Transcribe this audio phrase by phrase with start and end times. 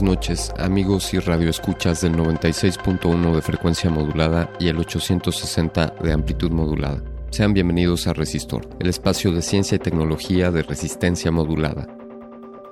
[0.00, 6.50] Buenas noches, amigos y radioescuchas del 96.1 de frecuencia modulada y el 860 de amplitud
[6.50, 7.02] modulada.
[7.30, 11.86] Sean bienvenidos a Resistor, el espacio de ciencia y tecnología de resistencia modulada.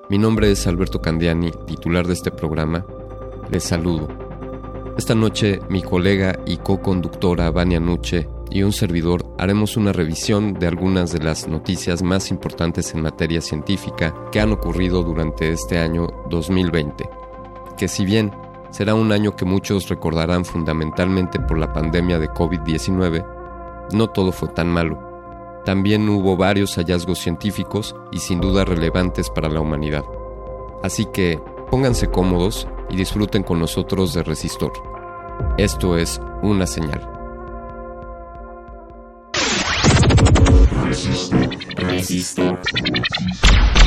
[0.08, 2.86] Mi nombre es Alberto Candiani, titular de este programa.
[3.50, 4.08] Les saludo.
[4.96, 10.66] Esta noche, mi colega y co-conductora Vania Nuche y un servidor haremos una revisión de
[10.66, 16.06] algunas de las noticias más importantes en materia científica que han ocurrido durante este año
[16.30, 17.17] 2020,
[17.78, 18.32] que si bien
[18.70, 23.24] será un año que muchos recordarán fundamentalmente por la pandemia de COVID-19,
[23.92, 24.98] no todo fue tan malo.
[25.64, 30.04] También hubo varios hallazgos científicos y sin duda relevantes para la humanidad.
[30.82, 31.40] Así que
[31.70, 34.72] pónganse cómodos y disfruten con nosotros de Resistor.
[35.56, 37.08] Esto es una señal.
[41.76, 42.58] Resistor.
[42.74, 43.77] Enough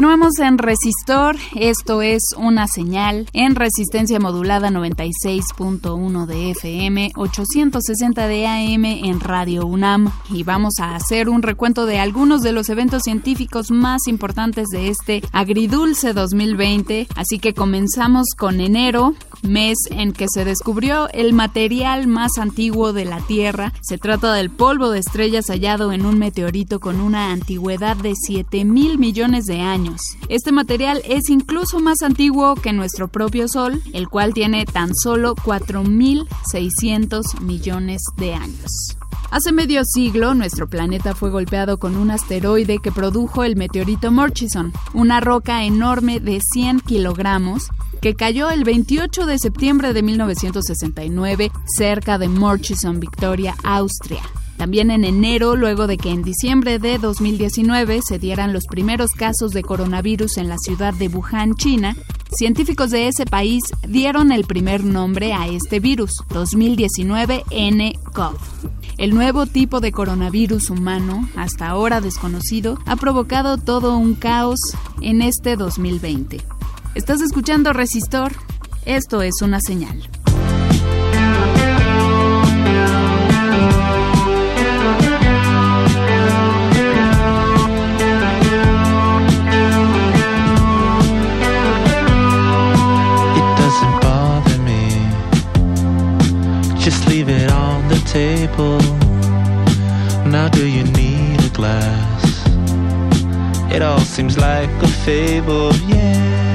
[0.00, 8.46] Continuamos en Resistor, esto es una señal en resistencia modulada 96.1 de FM, 860 de
[8.46, 10.10] AM en Radio UNAM.
[10.30, 14.88] Y vamos a hacer un recuento de algunos de los eventos científicos más importantes de
[14.88, 22.06] este agridulce 2020, así que comenzamos con enero, mes en que se descubrió el material
[22.06, 23.72] más antiguo de la Tierra.
[23.80, 28.64] Se trata del polvo de estrellas hallado en un meteorito con una antigüedad de 7
[28.64, 30.00] mil millones de años.
[30.28, 35.34] Este material es incluso más antiguo que nuestro propio Sol, el cual tiene tan solo
[35.34, 38.96] 4.600 millones de años.
[39.30, 44.72] Hace medio siglo, nuestro planeta fue golpeado con un asteroide que produjo el meteorito Murchison,
[44.92, 52.18] una roca enorme de 100 kilogramos que cayó el 28 de septiembre de 1969 cerca
[52.18, 54.22] de Murchison, Victoria, Austria.
[54.56, 59.52] También en enero, luego de que en diciembre de 2019 se dieran los primeros casos
[59.52, 61.96] de coronavirus en la ciudad de Wuhan, China,
[62.36, 68.36] científicos de ese país dieron el primer nombre a este virus, 2019 nCoV.
[68.98, 74.60] El nuevo tipo de coronavirus humano, hasta ahora desconocido, ha provocado todo un caos
[75.00, 76.59] en este 2020.
[76.94, 78.32] Estás escuchando Resistor.
[78.84, 80.02] Esto es una señal.
[96.82, 98.78] Just leave it on the table.
[100.28, 102.44] Now, do you need a glass?
[103.72, 106.49] It all seems like a fable, yeah.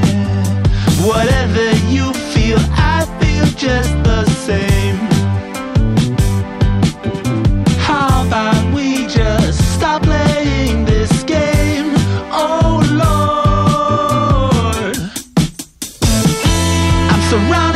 [1.05, 4.97] Whatever you feel, I feel just the same.
[7.77, 11.93] How about we just stop playing this game?
[12.31, 14.97] Oh Lord,
[17.11, 17.74] I'm surrounded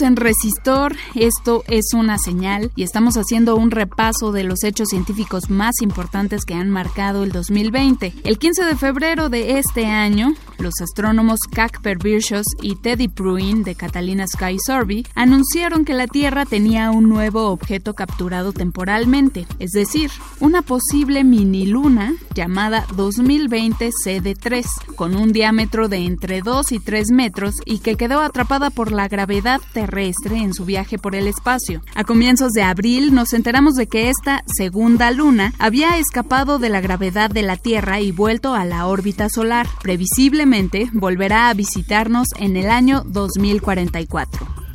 [0.00, 5.50] En Resistor, esto es una señal y estamos haciendo un repaso de los hechos científicos
[5.50, 8.14] más importantes que han marcado el 2020.
[8.24, 13.74] El 15 de febrero de este año, los astrónomos Kacper Birchos y Teddy Pruin de
[13.74, 20.10] Catalina Sky Survey anunciaron que la Tierra tenía un nuevo objeto capturado temporalmente, es decir,
[20.38, 27.10] una posible mini luna llamada 2020 CD3, con un diámetro de entre 2 y 3
[27.12, 31.82] metros y que quedó atrapada por la gravedad terrestre en su viaje por el espacio.
[31.94, 36.80] A comienzos de abril nos enteramos de que esta segunda luna había escapado de la
[36.80, 39.66] gravedad de la Tierra y vuelto a la órbita solar.
[39.82, 40.49] Previsiblemente
[40.92, 44.69] volverá a visitarnos en el año 2044.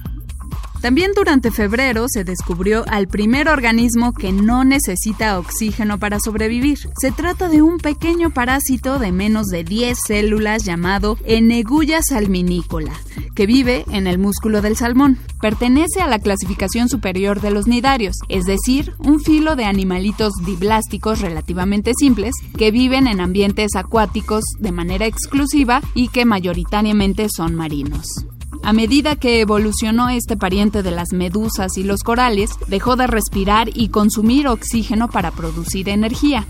[0.86, 6.77] También durante febrero se descubrió al primer organismo que no necesita oxígeno para sobrevivir.
[7.01, 12.94] Se trata de un pequeño parásito de menos de 10 células llamado Enegulla salminícola,
[13.34, 15.18] que vive en el músculo del salmón.
[15.42, 21.20] Pertenece a la clasificación superior de los nidarios, es decir, un filo de animalitos diblásticos
[21.20, 28.27] relativamente simples que viven en ambientes acuáticos de manera exclusiva y que mayoritariamente son marinos.
[28.63, 33.69] A medida que evolucionó este pariente de las medusas y los corales, dejó de respirar
[33.74, 36.45] y consumir oxígeno para producir energía.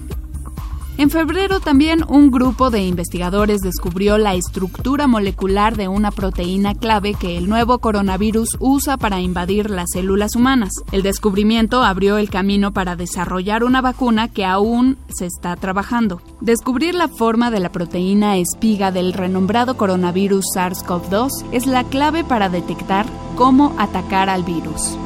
[0.97, 7.15] En febrero también un grupo de investigadores descubrió la estructura molecular de una proteína clave
[7.15, 10.69] que el nuevo coronavirus usa para invadir las células humanas.
[10.93, 16.21] El descubrimiento abrió el camino para desarrollar una vacuna que aún se está trabajando.
[16.39, 22.47] Descubrir la forma de la proteína espiga del renombrado coronavirus SARS-CoV-2 es la clave para
[22.47, 24.97] detectar cómo atacar al virus.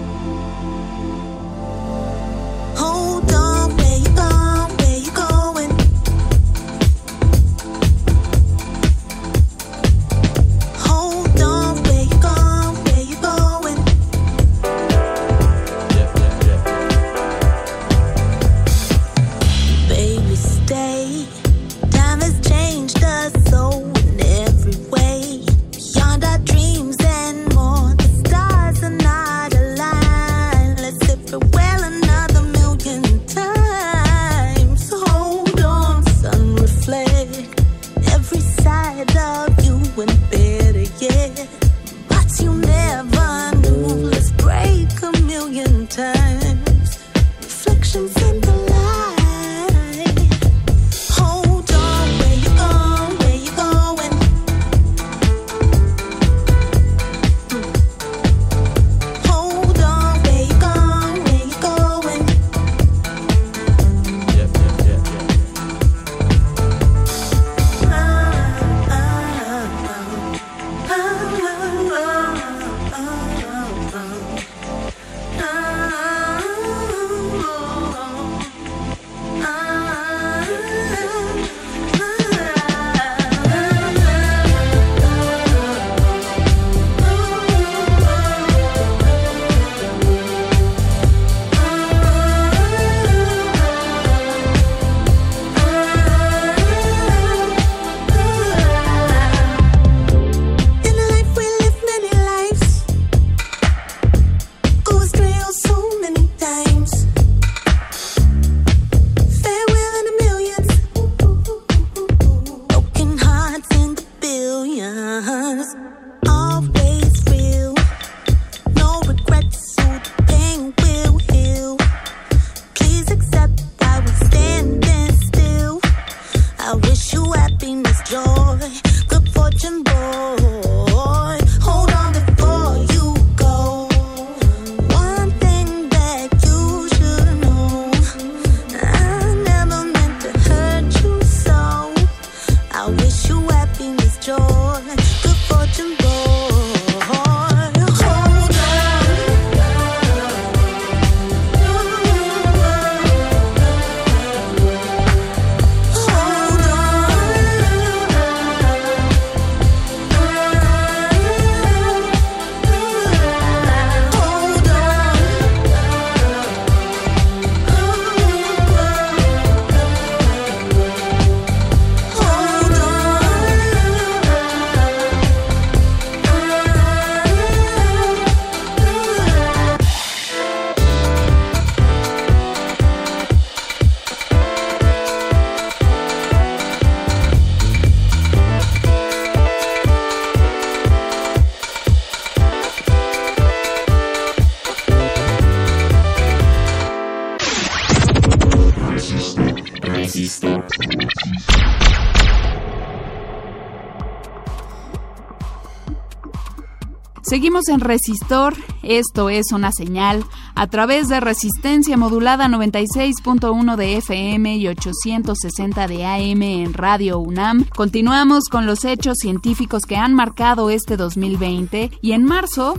[207.40, 208.54] Seguimos en Resistor,
[208.84, 216.06] esto es una señal, a través de resistencia modulada 96.1 de FM y 860 de
[216.06, 217.64] AM en Radio UNAM.
[217.74, 222.78] Continuamos con los hechos científicos que han marcado este 2020 y en marzo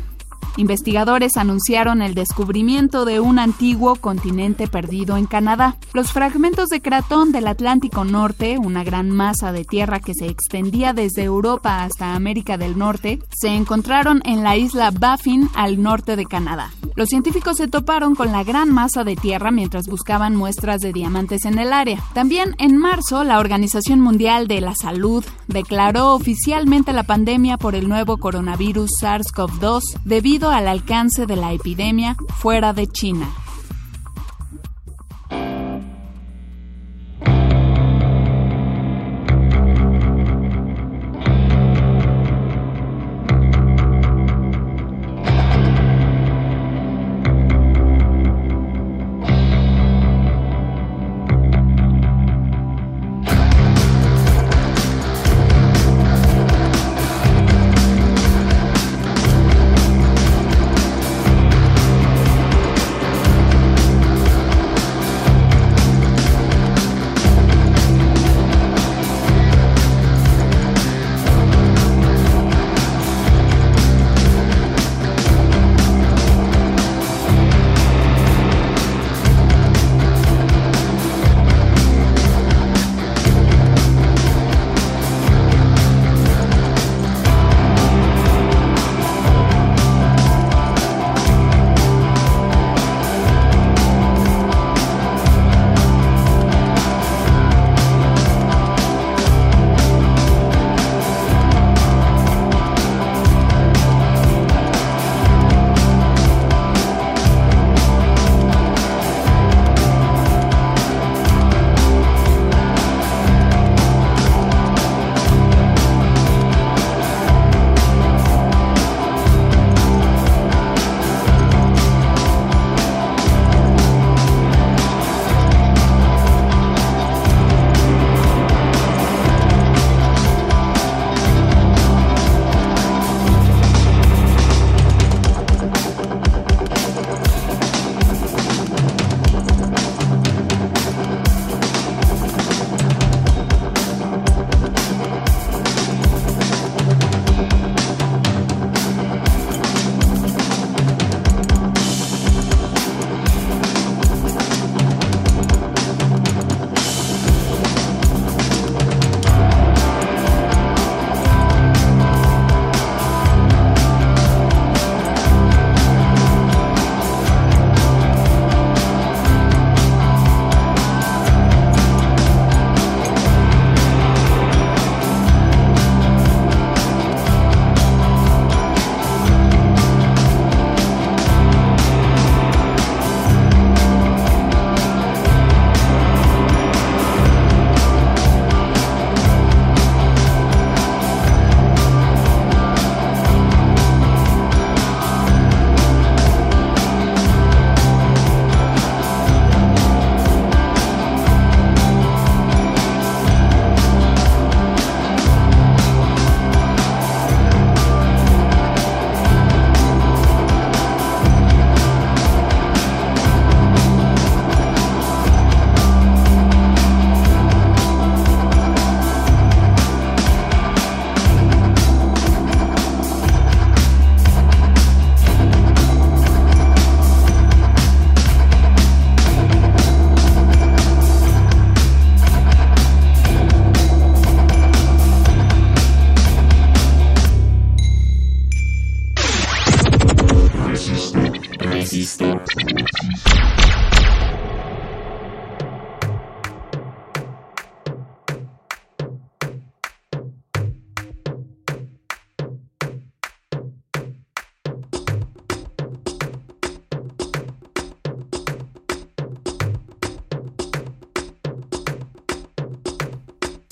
[0.57, 5.77] Investigadores anunciaron el descubrimiento de un antiguo continente perdido en Canadá.
[5.93, 10.93] Los fragmentos de cratón del Atlántico Norte, una gran masa de tierra que se extendía
[10.93, 16.27] desde Europa hasta América del Norte, se encontraron en la isla Baffin al norte de
[16.27, 16.71] Canadá.
[16.97, 21.45] Los científicos se toparon con la gran masa de tierra mientras buscaban muestras de diamantes
[21.45, 22.03] en el área.
[22.13, 27.89] También en marzo, la Organización Mundial de la Salud declaró oficialmente la pandemia por el
[27.89, 33.29] nuevo coronavirus SARS-CoV-2 debido al alcance de la epidemia fuera de China.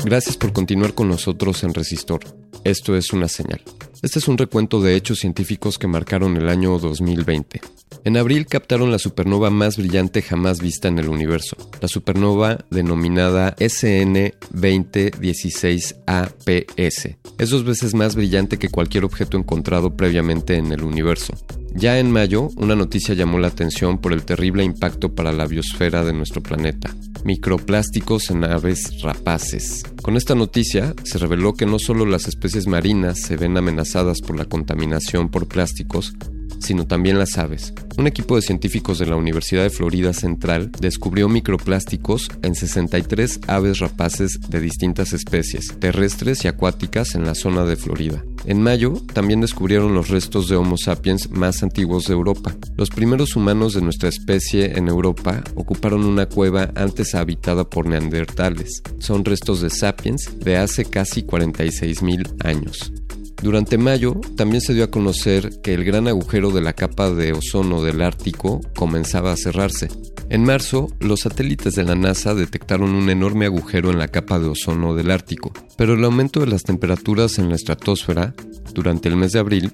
[0.05, 2.21] Gracias por continuar con nosotros en Resistor.
[2.65, 3.61] Esto es una señal.
[4.01, 7.61] Este es un recuento de hechos científicos que marcaron el año 2020.
[8.05, 13.57] En abril captaron la supernova más brillante jamás vista en el universo, la supernova denominada
[13.59, 17.17] SN 2016 APS.
[17.39, 21.35] Es dos veces más brillante que cualquier objeto encontrado previamente en el universo.
[21.75, 26.05] Ya en mayo, una noticia llamó la atención por el terrible impacto para la biosfera
[26.05, 26.95] de nuestro planeta.
[27.25, 29.85] Microplásticos en aves rapaces.
[30.03, 34.37] Con esta noticia se reveló que no solo las especies marinas se ven amenazadas por
[34.37, 36.15] la contaminación por plásticos,
[36.59, 37.73] sino también las aves.
[37.97, 43.81] Un equipo de científicos de la Universidad de Florida Central descubrió microplásticos en 63 aves
[43.81, 48.23] rapaces de distintas especies, terrestres y acuáticas en la zona de Florida.
[48.45, 52.55] En mayo también descubrieron los restos de Homo sapiens más antiguos de Europa.
[52.77, 58.83] Los primeros humanos de nuestra especie en Europa ocuparon una cueva antes habitada por neandertales.
[58.99, 62.93] Son restos de sapiens de hace casi 46.000 años.
[63.41, 67.33] Durante mayo también se dio a conocer que el gran agujero de la capa de
[67.33, 69.89] ozono del Ártico comenzaba a cerrarse.
[70.29, 74.49] En marzo, los satélites de la NASA detectaron un enorme agujero en la capa de
[74.49, 78.35] ozono del Ártico, pero el aumento de las temperaturas en la estratosfera
[78.75, 79.73] durante el mes de abril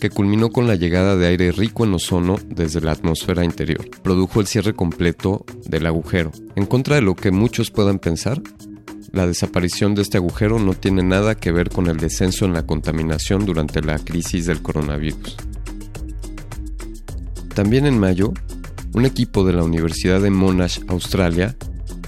[0.00, 3.88] que culminó con la llegada de aire rico en ozono desde la atmósfera interior.
[4.02, 6.32] Produjo el cierre completo del agujero.
[6.56, 8.42] En contra de lo que muchos puedan pensar,
[9.12, 12.66] la desaparición de este agujero no tiene nada que ver con el descenso en la
[12.66, 15.36] contaminación durante la crisis del coronavirus.
[17.54, 18.32] También en mayo,
[18.94, 21.54] un equipo de la Universidad de Monash, Australia,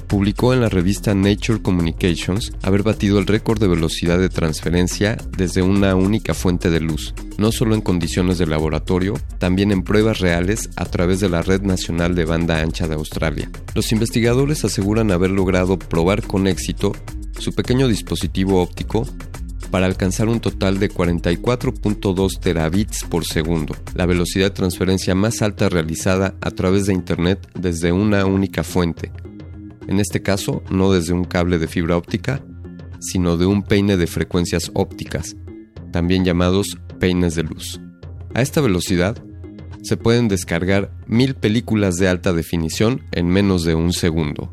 [0.06, 5.62] publicó en la revista Nature Communications haber batido el récord de velocidad de transferencia desde
[5.62, 10.70] una única fuente de luz, no solo en condiciones de laboratorio, también en pruebas reales
[10.76, 13.50] a través de la Red Nacional de Banda Ancha de Australia.
[13.74, 16.92] Los investigadores aseguran haber logrado probar con éxito
[17.38, 19.06] su pequeño dispositivo óptico
[19.70, 25.68] para alcanzar un total de 44.2 terabits por segundo, la velocidad de transferencia más alta
[25.68, 29.10] realizada a través de Internet desde una única fuente,
[29.88, 32.42] en este caso no desde un cable de fibra óptica,
[33.00, 35.36] sino de un peine de frecuencias ópticas,
[35.92, 37.80] también llamados peines de luz.
[38.34, 39.22] A esta velocidad
[39.82, 44.50] se pueden descargar mil películas de alta definición en menos de un segundo.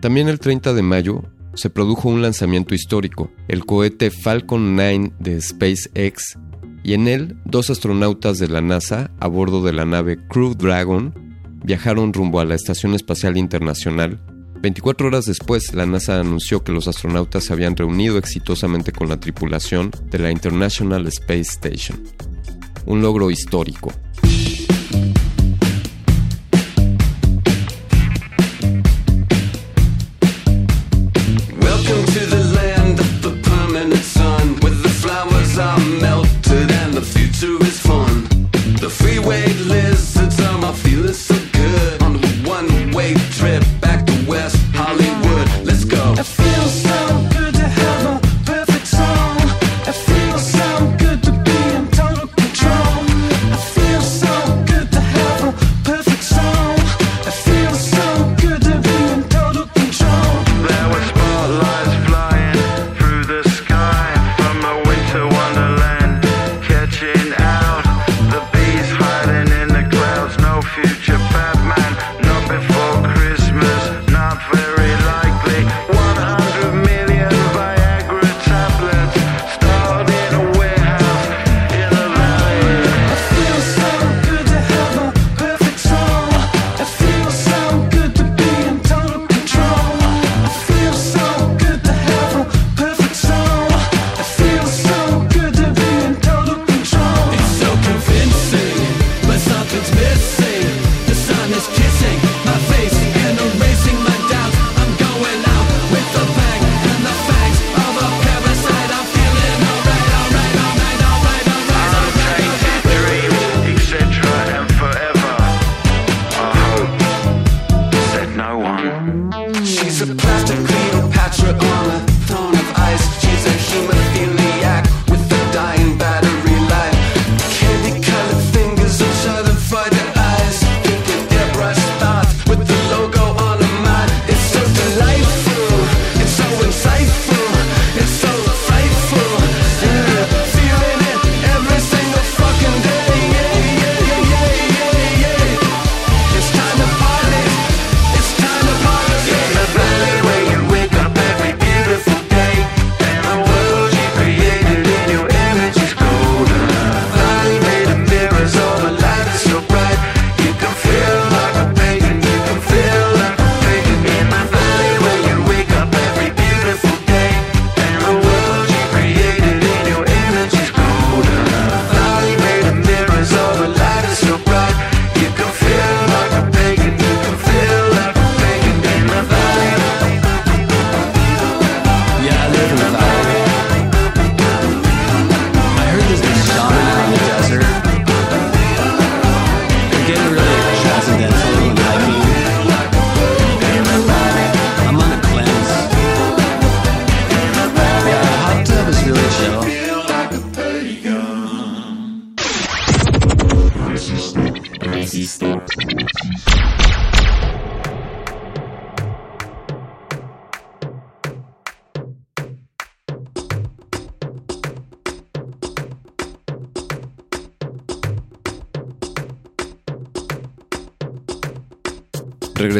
[0.00, 1.22] También el 30 de mayo
[1.54, 6.36] se produjo un lanzamiento histórico, el cohete Falcon 9 de SpaceX,
[6.82, 11.14] y en él dos astronautas de la NASA a bordo de la nave Crew Dragon
[11.64, 14.20] viajaron rumbo a la Estación Espacial Internacional
[14.60, 19.20] 24 horas después, la NASA anunció que los astronautas se habían reunido exitosamente con la
[19.20, 22.02] tripulación de la International Space Station.
[22.84, 23.92] Un logro histórico.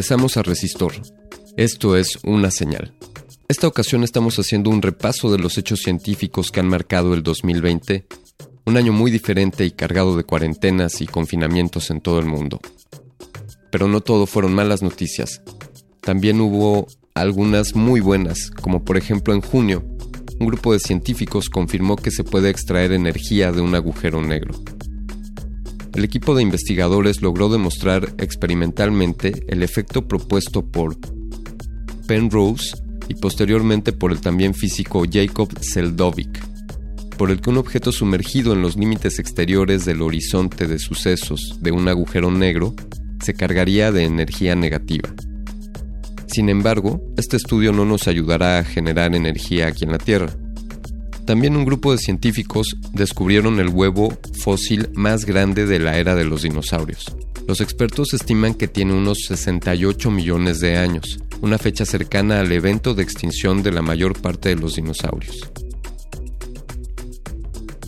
[0.09, 0.94] Regresamos a Resistor.
[1.59, 2.94] Esto es una señal.
[3.47, 8.07] Esta ocasión estamos haciendo un repaso de los hechos científicos que han marcado el 2020,
[8.64, 12.59] un año muy diferente y cargado de cuarentenas y confinamientos en todo el mundo.
[13.71, 15.42] Pero no todo fueron malas noticias.
[16.01, 19.85] También hubo algunas muy buenas, como por ejemplo en junio,
[20.40, 24.55] un grupo de científicos confirmó que se puede extraer energía de un agujero negro.
[25.99, 30.97] El equipo de investigadores logró demostrar experimentalmente el efecto propuesto por
[32.07, 32.77] Penrose
[33.09, 36.41] y posteriormente por el también físico Jacob Seldovic,
[37.17, 41.73] por el que un objeto sumergido en los límites exteriores del horizonte de sucesos de
[41.73, 42.77] un agujero negro
[43.21, 45.13] se cargaría de energía negativa.
[46.29, 50.33] Sin embargo, este estudio no nos ayudará a generar energía aquí en la Tierra.
[51.29, 56.25] También un grupo de científicos descubrieron el huevo fósil más grande de la era de
[56.25, 57.14] los dinosaurios.
[57.47, 62.95] Los expertos estiman que tiene unos 68 millones de años, una fecha cercana al evento
[62.95, 65.51] de extinción de la mayor parte de los dinosaurios.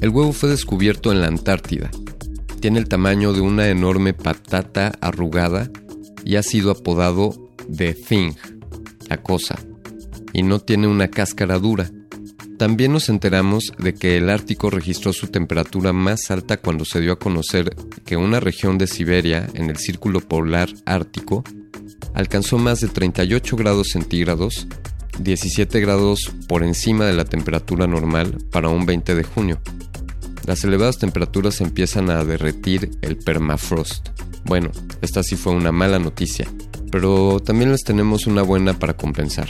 [0.02, 1.90] El huevo fue descubierto en la Antártida.
[2.60, 5.70] Tiene el tamaño de una enorme patata arrugada
[6.26, 8.34] y ha sido apodado The Thing,
[9.08, 9.58] la cosa,
[10.34, 11.90] y no tiene una cáscara dura.
[12.60, 17.12] También nos enteramos de que el Ártico registró su temperatura más alta cuando se dio
[17.12, 21.42] a conocer que una región de Siberia, en el círculo polar ártico,
[22.12, 24.66] alcanzó más de 38 grados centígrados,
[25.20, 29.58] 17 grados por encima de la temperatura normal para un 20 de junio.
[30.44, 34.10] Las elevadas temperaturas empiezan a derretir el permafrost.
[34.44, 34.70] Bueno,
[35.00, 36.46] esta sí fue una mala noticia,
[36.92, 39.48] pero también les tenemos una buena para compensar.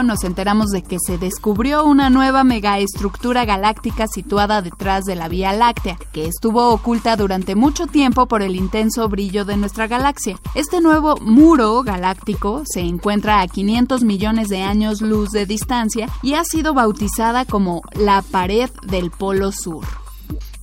[0.00, 5.52] Nos enteramos de que se descubrió una nueva megaestructura galáctica situada detrás de la Vía
[5.52, 10.40] Láctea, que estuvo oculta durante mucho tiempo por el intenso brillo de nuestra galaxia.
[10.54, 16.34] Este nuevo muro galáctico se encuentra a 500 millones de años luz de distancia y
[16.34, 19.84] ha sido bautizada como la pared del Polo Sur.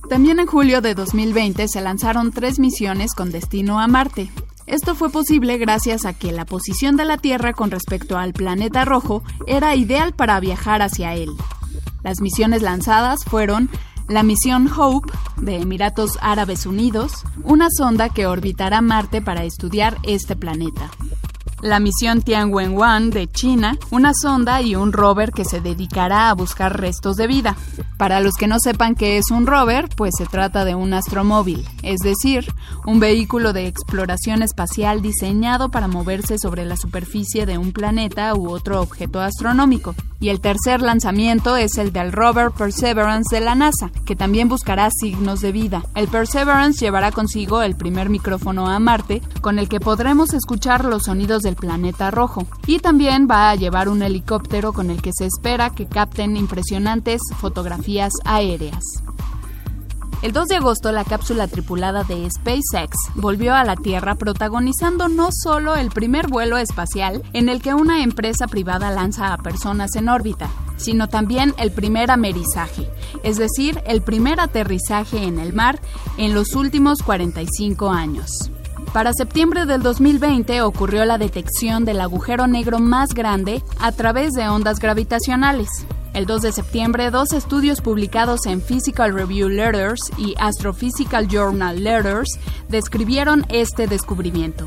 [0.08, 4.28] También en julio de 2020 se lanzaron tres misiones con destino a Marte.
[4.70, 8.84] Esto fue posible gracias a que la posición de la Tierra con respecto al planeta
[8.84, 11.30] rojo era ideal para viajar hacia él.
[12.04, 13.68] Las misiones lanzadas fueron
[14.08, 20.36] la misión Hope de Emiratos Árabes Unidos, una sonda que orbitará Marte para estudiar este
[20.36, 20.88] planeta
[21.62, 26.80] la misión Tianwen-1 de China, una sonda y un rover que se dedicará a buscar
[26.80, 27.56] restos de vida.
[27.96, 31.66] Para los que no sepan qué es un rover, pues se trata de un astromóvil,
[31.82, 32.52] es decir,
[32.86, 38.48] un vehículo de exploración espacial diseñado para moverse sobre la superficie de un planeta u
[38.50, 39.94] otro objeto astronómico.
[40.22, 44.90] Y el tercer lanzamiento es el del rover Perseverance de la NASA, que también buscará
[44.90, 45.82] signos de vida.
[45.94, 51.04] El Perseverance llevará consigo el primer micrófono a Marte, con el que podremos escuchar los
[51.04, 52.46] sonidos planeta rojo.
[52.66, 57.20] Y también va a llevar un helicóptero con el que se espera que capten impresionantes
[57.38, 58.84] fotografías aéreas.
[60.22, 65.30] El 2 de agosto, la cápsula tripulada de SpaceX volvió a la Tierra protagonizando no
[65.32, 70.10] solo el primer vuelo espacial en el que una empresa privada lanza a personas en
[70.10, 72.86] órbita, sino también el primer amerizaje,
[73.22, 75.80] es decir, el primer aterrizaje en el mar
[76.18, 78.50] en los últimos 45 años.
[78.92, 84.48] Para septiembre del 2020 ocurrió la detección del agujero negro más grande a través de
[84.48, 85.68] ondas gravitacionales.
[86.12, 92.30] El 2 de septiembre, dos estudios publicados en Physical Review Letters y Astrophysical Journal Letters
[92.68, 94.66] describieron este descubrimiento.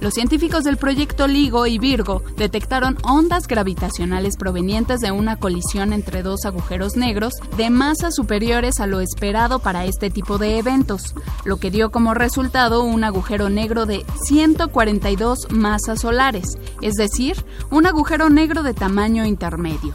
[0.00, 6.22] Los científicos del proyecto LIGO y Virgo detectaron ondas gravitacionales provenientes de una colisión entre
[6.22, 11.56] dos agujeros negros de masas superiores a lo esperado para este tipo de eventos, lo
[11.56, 18.30] que dio como resultado un agujero negro de 142 masas solares, es decir, un agujero
[18.30, 19.94] negro de tamaño intermedio.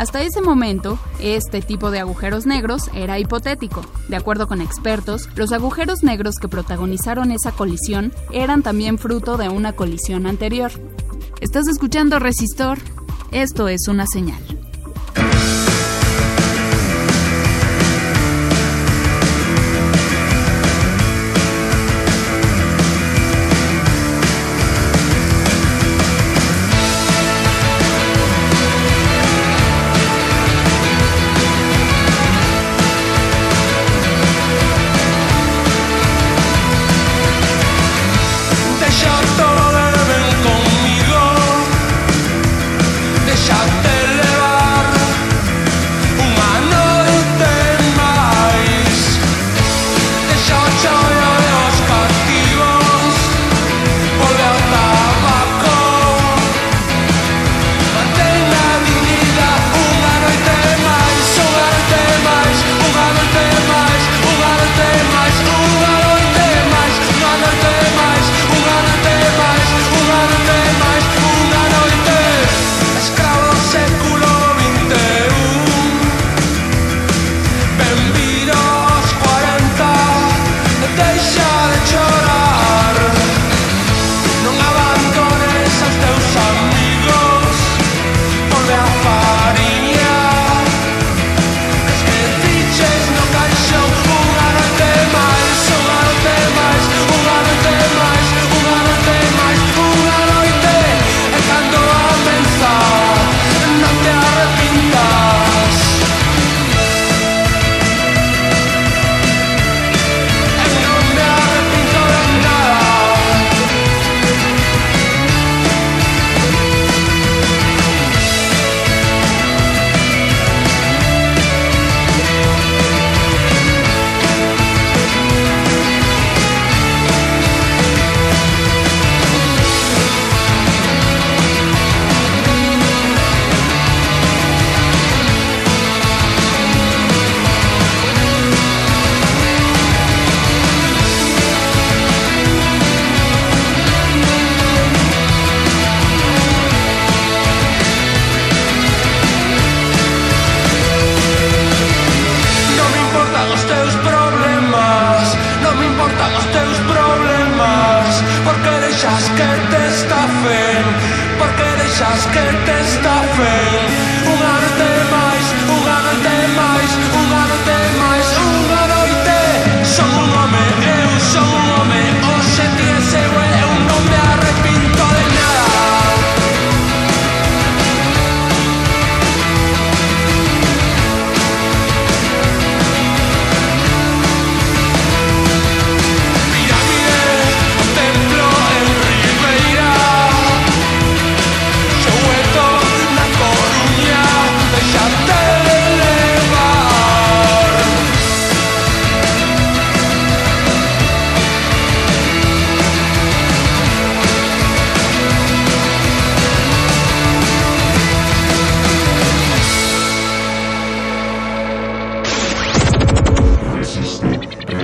[0.00, 3.84] Hasta ese momento, este tipo de agujeros negros era hipotético.
[4.08, 9.50] De acuerdo con expertos, los agujeros negros que protagonizaron esa colisión eran también fruto de
[9.50, 10.72] una colisión anterior.
[11.42, 12.78] ¿Estás escuchando Resistor?
[13.30, 14.42] Esto es una señal.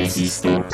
[0.07, 0.65] Resistor.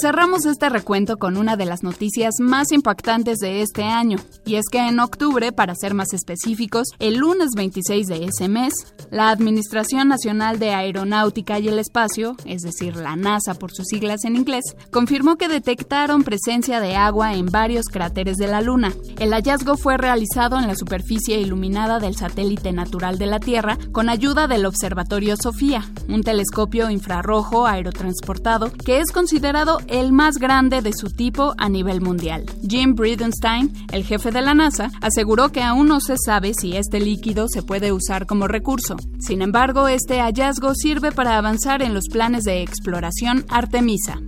[0.00, 4.18] Cerramos este recuento con una de las noticias más impactantes de este año.
[4.46, 8.72] Y es que en octubre, para ser más específicos, el lunes 26 de ese mes,
[9.10, 14.24] la Administración Nacional de Aeronáutica y el Espacio, es decir, la NASA por sus siglas
[14.24, 18.92] en inglés, confirmó que detectaron presencia de agua en varios cráteres de la Luna.
[19.18, 24.08] El hallazgo fue realizado en la superficie iluminada del satélite natural de la Tierra con
[24.08, 30.92] ayuda del Observatorio Sofía, un telescopio infrarrojo aerotransportado que es considerado el más grande de
[30.92, 32.46] su tipo a nivel mundial.
[32.66, 37.00] Jim Bridenstine, el jefe de la NASA, aseguró que aún no se sabe si este
[37.00, 38.96] líquido se puede usar como recurso.
[39.18, 44.18] Sin embargo, este hallazgo sirve para avanzar en los planes de exploración Artemisa.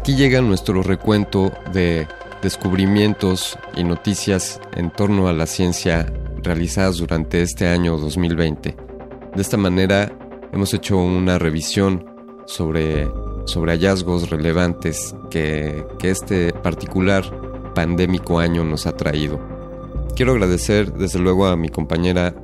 [0.00, 2.08] Aquí llega nuestro recuento de
[2.40, 6.10] descubrimientos y noticias en torno a la ciencia
[6.42, 8.76] realizadas durante este año 2020.
[9.34, 10.10] De esta manera
[10.54, 12.06] hemos hecho una revisión
[12.46, 13.10] sobre,
[13.44, 17.22] sobre hallazgos relevantes que, que este particular
[17.74, 19.38] pandémico año nos ha traído.
[20.16, 22.34] Quiero agradecer desde luego a mi compañera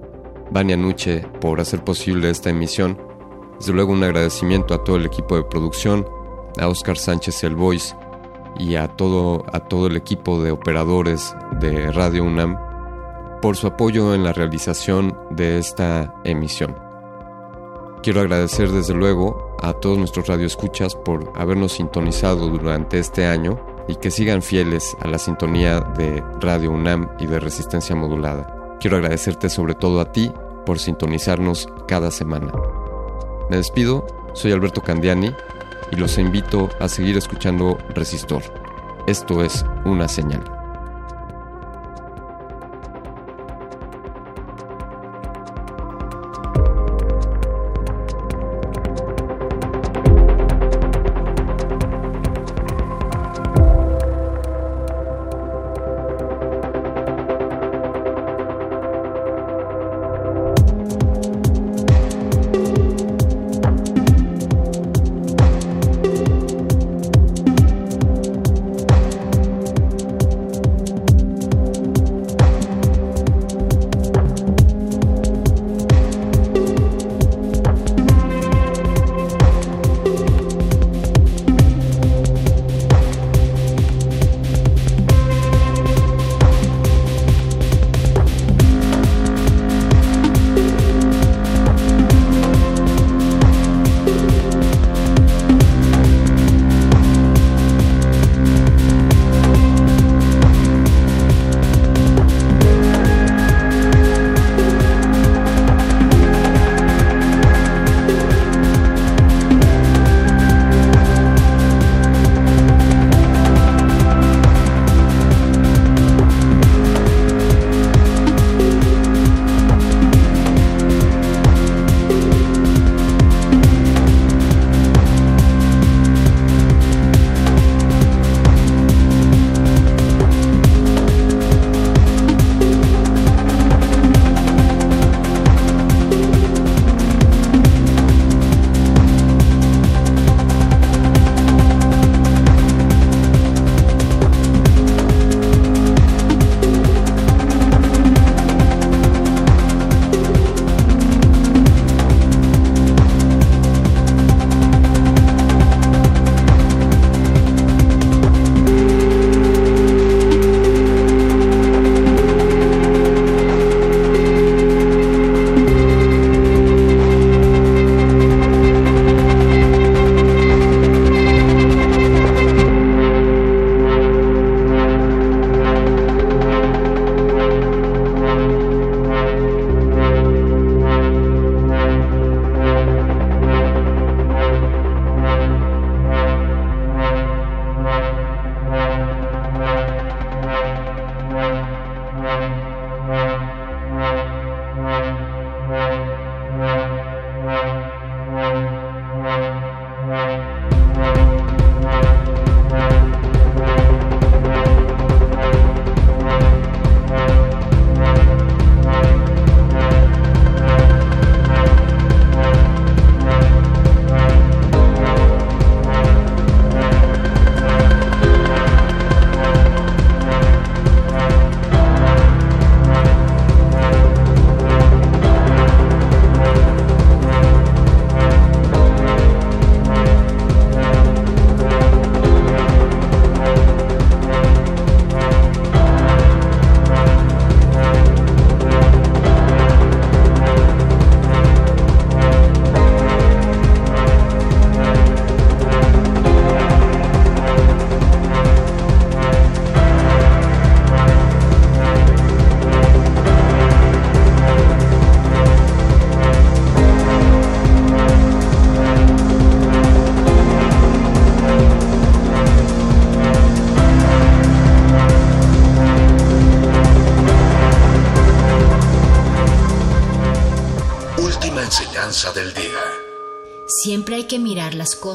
[0.50, 2.98] Vania Nuche por hacer posible esta emisión.
[3.58, 6.06] Desde luego un agradecimiento a todo el equipo de producción,
[6.58, 7.94] a Oscar Sánchez el Voice
[8.58, 12.58] y a todo, a todo el equipo de operadores de Radio UNAM
[13.42, 16.76] por su apoyo en la realización de esta emisión.
[18.02, 23.96] Quiero agradecer desde luego a todos nuestros radioescuchas por habernos sintonizado durante este año y
[23.96, 28.76] que sigan fieles a la sintonía de Radio UNAM y de Resistencia Modulada.
[28.80, 30.32] Quiero agradecerte sobre todo a ti
[30.64, 32.52] por sintonizarnos cada semana.
[33.48, 35.32] Me despido, soy Alberto Candiani
[35.90, 38.42] y los invito a seguir escuchando Resistor.
[39.06, 40.55] Esto es una señal.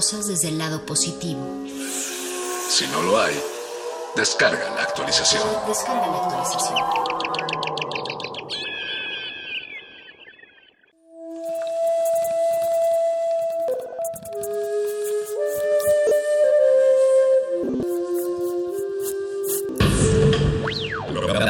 [0.02, 1.39] Cosas desde el lado positivo.
[2.70, 3.39] Si no lo hay,
[4.16, 5.43] descarga la actualización.
[5.68, 6.76] Descarga la actualización.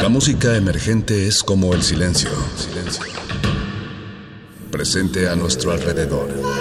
[0.02, 2.30] La música emergente es como el silencio.
[4.70, 6.61] Presente a nuestro alrededor.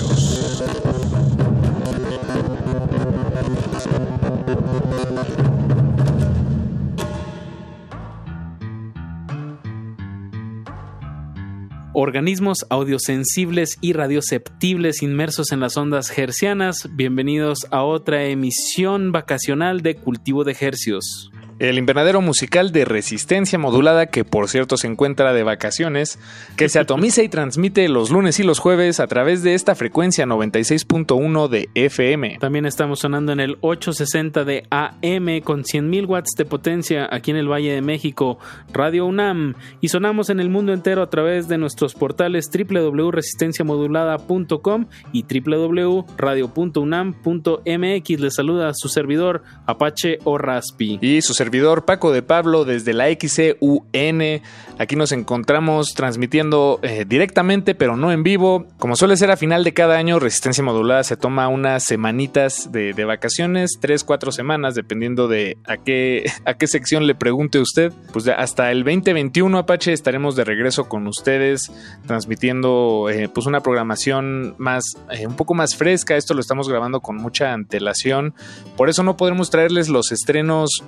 [12.21, 16.87] Organismos audiosensibles y radioceptibles inmersos en las ondas hercianas.
[16.91, 21.30] Bienvenidos a otra emisión vacacional de Cultivo de Hercios.
[21.61, 26.17] El invernadero musical de resistencia modulada, que por cierto se encuentra de vacaciones,
[26.57, 30.25] que se atomiza y transmite los lunes y los jueves a través de esta frecuencia
[30.25, 32.39] 96.1 de FM.
[32.39, 37.37] También estamos sonando en el 860 de AM con 100.000 watts de potencia aquí en
[37.37, 38.39] el Valle de México,
[38.73, 45.25] Radio UNAM, y sonamos en el mundo entero a través de nuestros portales www.resistenciamodulada.com y
[45.31, 48.19] www.radio.unam.mx.
[48.19, 50.97] Les saluda su servidor Apache o Raspi.
[51.03, 51.50] Y su servidor
[51.85, 54.41] Paco de Pablo desde la XCUN.
[54.79, 58.65] Aquí nos encontramos transmitiendo eh, directamente, pero no en vivo.
[58.79, 62.93] Como suele ser a final de cada año, Resistencia Modulada se toma unas semanitas de,
[63.05, 67.93] vacaciones, tres, cuatro semanas, dependiendo de a qué, a qué sección le pregunte usted.
[68.11, 71.71] Pues hasta el 2021, Apache, estaremos de regreso con ustedes,
[72.07, 76.15] transmitiendo eh, pues una programación más, eh, un poco más fresca.
[76.15, 78.33] Esto lo estamos grabando con mucha antelación.
[78.77, 80.83] Por eso no podremos traerles los estrenos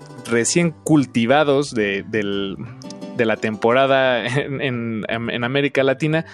[0.83, 2.55] cultivados de, del-
[3.17, 6.25] de la temporada en, en- en América Latina,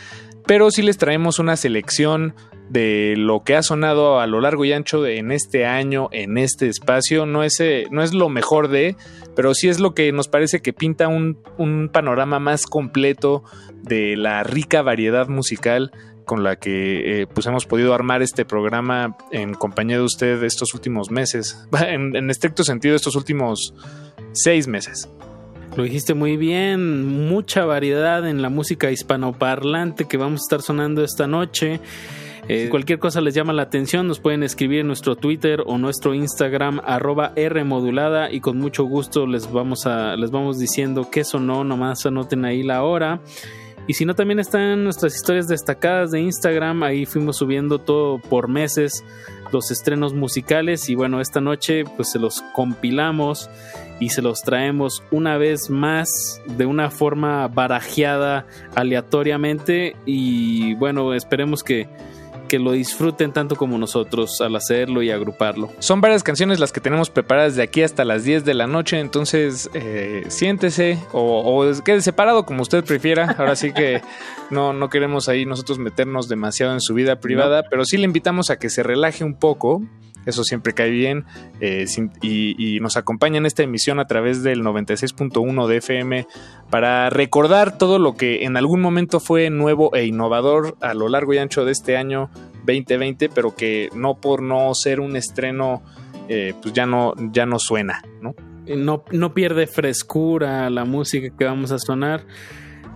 [0.45, 2.33] pero sí les traemos una selección
[2.69, 6.37] de lo que ha sonado a lo largo y ancho de- en este año, en
[6.37, 7.25] este espacio.
[7.25, 8.95] No es, eh, no es lo mejor de,
[9.35, 13.43] pero sí es lo que nos parece que pinta un, un panorama más completo
[13.81, 15.91] de la rica variedad musical
[16.25, 20.75] con la que eh, pues hemos podido armar este programa en compañía de usted estos
[20.75, 21.67] últimos meses.
[21.87, 23.73] En, en estricto sentido, estos últimos
[24.33, 25.09] seis meses.
[25.75, 31.03] Lo dijiste muy bien, mucha variedad en la música hispanoparlante que vamos a estar sonando
[31.03, 31.79] esta noche.
[32.47, 36.15] Eh, cualquier cosa les llama la atención, nos pueden escribir en nuestro Twitter o nuestro
[36.15, 41.63] Instagram arroba Rmodulada y con mucho gusto les vamos a les vamos diciendo qué sonó,
[41.63, 43.21] nomás anoten ahí la hora.
[43.89, 46.83] Y si no, también están nuestras historias destacadas de Instagram.
[46.83, 49.03] Ahí fuimos subiendo todo por meses
[49.51, 50.89] los estrenos musicales.
[50.89, 53.49] Y bueno, esta noche pues se los compilamos
[53.99, 56.07] y se los traemos una vez más
[56.45, 59.95] de una forma barajeada aleatoriamente.
[60.05, 61.89] Y bueno, esperemos que,
[62.49, 65.69] que lo disfruten tanto como nosotros al hacerlo y agruparlo.
[65.79, 68.99] Son varias canciones las que tenemos preparadas de aquí hasta las 10 de la noche,
[68.99, 73.35] entonces eh, siéntese o, o quede separado como usted prefiera.
[73.37, 74.01] Ahora sí que
[74.49, 78.49] no, no queremos ahí nosotros meternos demasiado en su vida privada, pero sí le invitamos
[78.49, 79.81] a que se relaje un poco.
[80.25, 81.25] Eso siempre cae bien
[81.61, 86.27] eh, sin- y, y nos acompaña en esta emisión a través del 96.1 de FM
[86.69, 91.33] para recordar todo lo que en algún momento fue nuevo e innovador a lo largo
[91.33, 92.29] y ancho de este año
[92.65, 95.81] 2020, pero que no por no ser un estreno,
[96.27, 98.35] eh, pues ya no, ya no suena, ¿no?
[98.67, 102.25] Eh, No, no pierde frescura la música que vamos a sonar.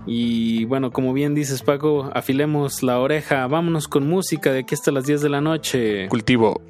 [0.06, 4.92] Y bueno, como bien dices Paco, afilemos la oreja, vámonos con música de aquí hasta
[4.92, 6.08] las 10 de la noche.
[6.10, 6.62] Cultivo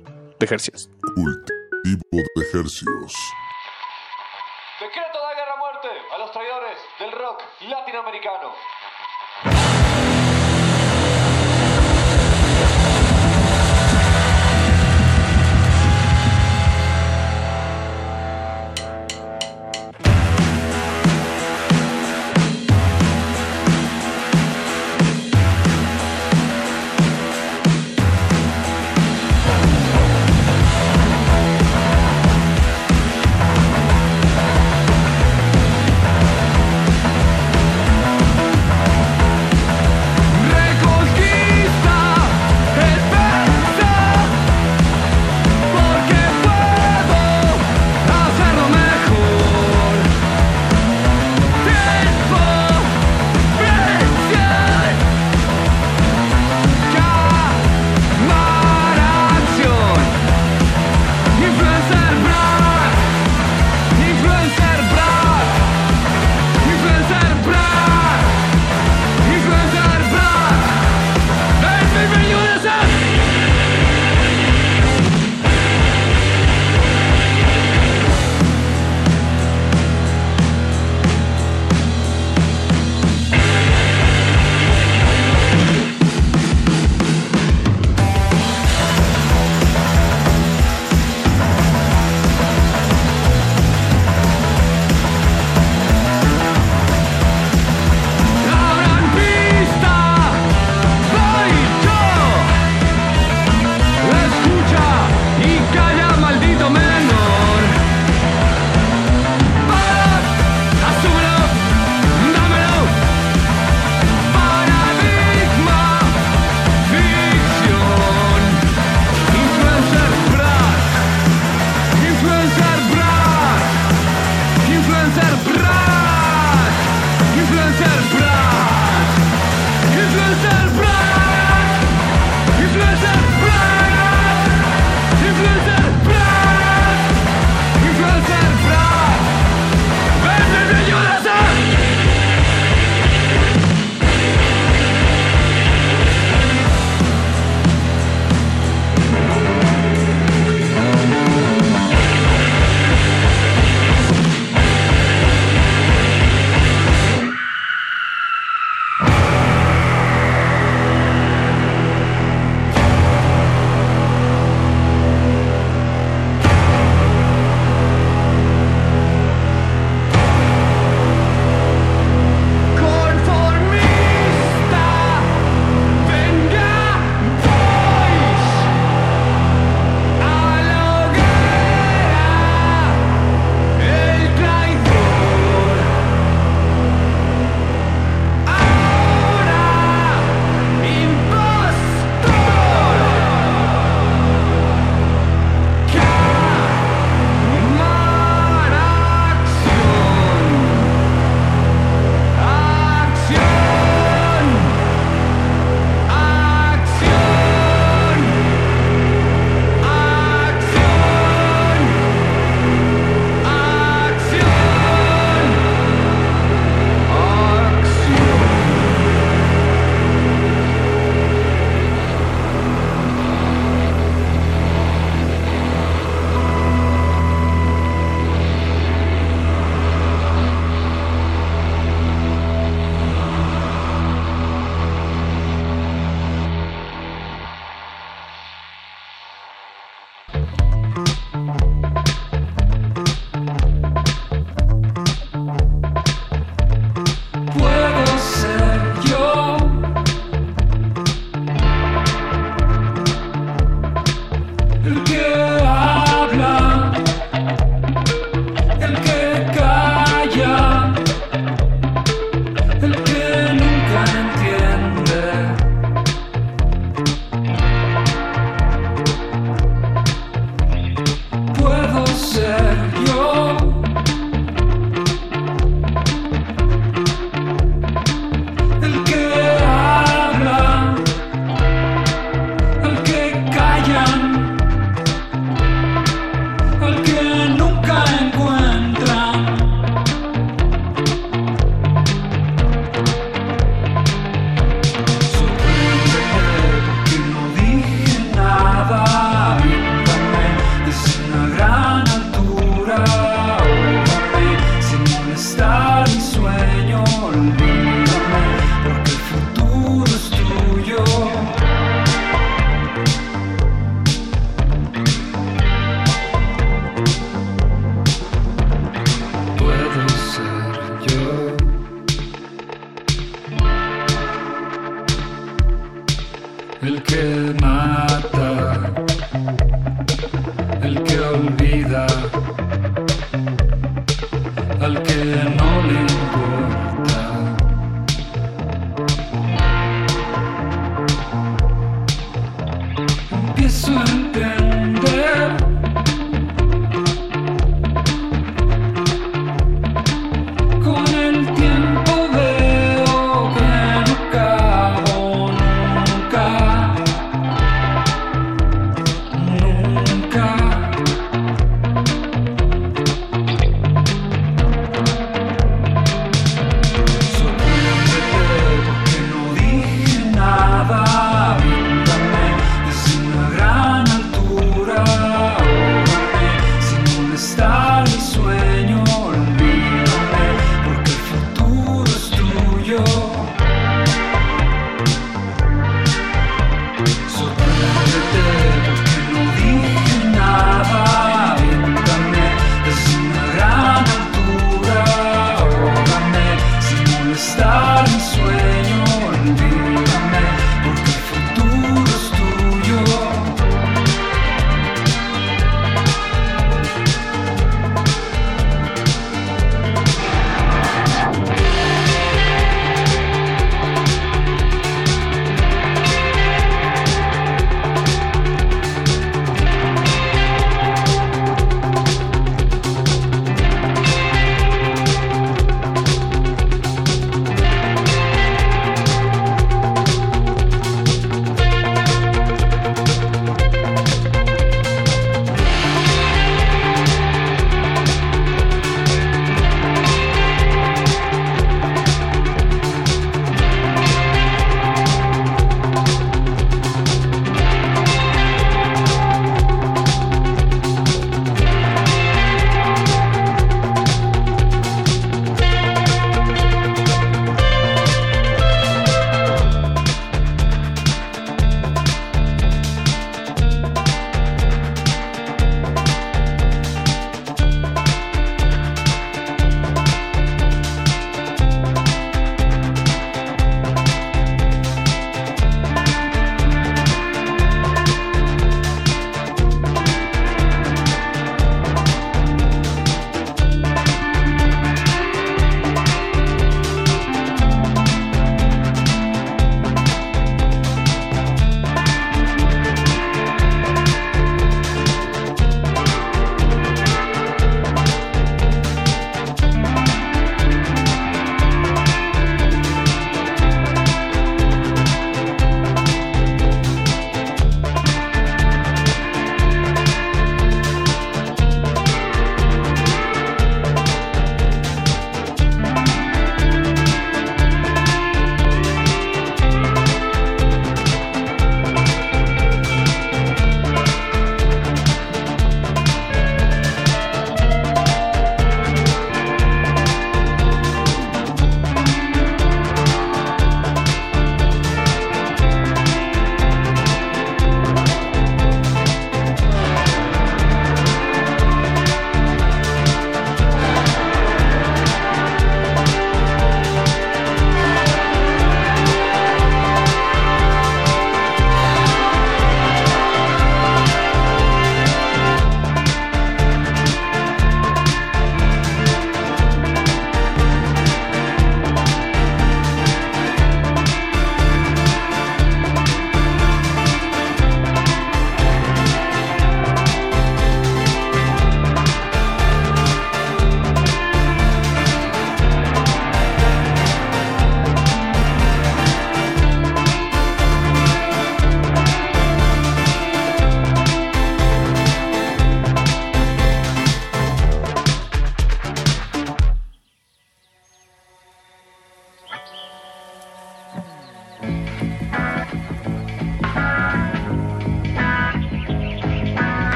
[0.44, 0.90] de ejercicios.
[1.16, 3.14] Cultivo de ejercicios.
[4.80, 8.54] Decreto de guerra a muerte a los traidores del rock latinoamericano.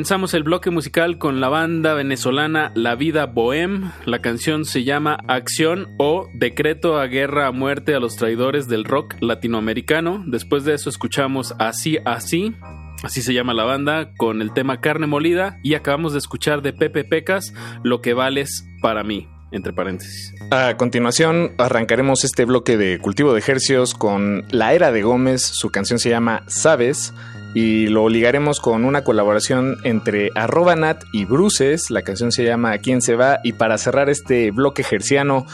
[0.00, 3.92] Comenzamos el bloque musical con la banda venezolana La Vida Bohem.
[4.06, 8.84] La canción se llama Acción o Decreto a Guerra a Muerte a los Traidores del
[8.84, 10.24] Rock Latinoamericano.
[10.26, 12.56] Después de eso escuchamos Así Así,
[13.02, 15.58] así se llama la banda, con el tema Carne Molida.
[15.62, 17.52] Y acabamos de escuchar de Pepe Pecas
[17.82, 20.34] Lo que vales para mí, entre paréntesis.
[20.50, 25.68] A continuación arrancaremos este bloque de cultivo de ejercicios con La Era de Gómez, su
[25.68, 27.12] canción se llama Sabes
[27.54, 32.78] y lo ligaremos con una colaboración entre arroba nat y Bruces, la canción se llama
[32.78, 33.40] ¿Quién se va?
[33.42, 35.46] y para cerrar este bloque gerciano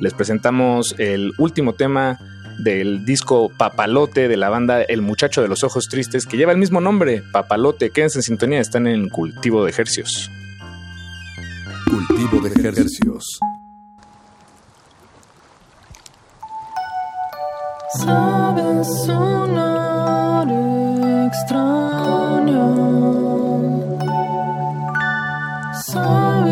[0.00, 2.18] les presentamos el último tema
[2.58, 6.58] del disco Papalote de la banda El Muchacho de los Ojos Tristes que lleva el
[6.58, 10.30] mismo nombre, Papalote, quédense en sintonía, están en cultivo de ejercicios.
[11.90, 13.38] Cultivo de ejercicios.
[17.96, 20.48] Sabes sonar
[21.26, 22.64] extraño.
[25.72, 26.43] Sabes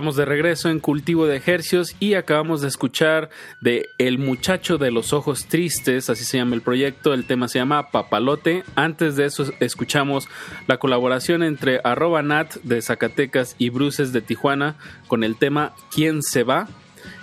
[0.00, 3.28] Estamos de regreso en Cultivo de Ejercios y acabamos de escuchar
[3.60, 7.58] de El muchacho de los ojos tristes, así se llama el proyecto, el tema se
[7.58, 8.64] llama Papalote.
[8.76, 10.26] Antes de eso escuchamos
[10.66, 11.82] la colaboración entre
[12.24, 16.66] nat de Zacatecas y Bruces de Tijuana con el tema ¿Quién se va?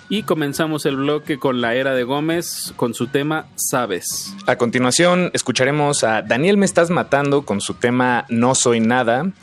[0.07, 4.35] Y comenzamos el bloque con la era de Gómez con su tema Sabes.
[4.45, 9.33] A continuación, escucharemos a Daniel Me Estás Matando con su tema No Soy Nada.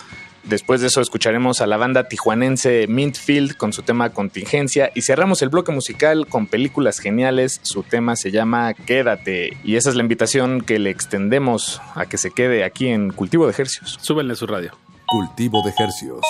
[0.45, 4.91] Después de eso, escucharemos a la banda tijuanense Mintfield con su tema Contingencia.
[4.95, 7.61] Y cerramos el bloque musical con películas geniales.
[7.62, 9.57] Su tema se llama Quédate.
[9.65, 13.47] Y esa es la invitación que le extendemos a que se quede aquí en Cultivo
[13.47, 13.99] de Ejercios.
[14.03, 14.77] Súbenle su radio.
[15.07, 16.25] Cultivo de Hercios.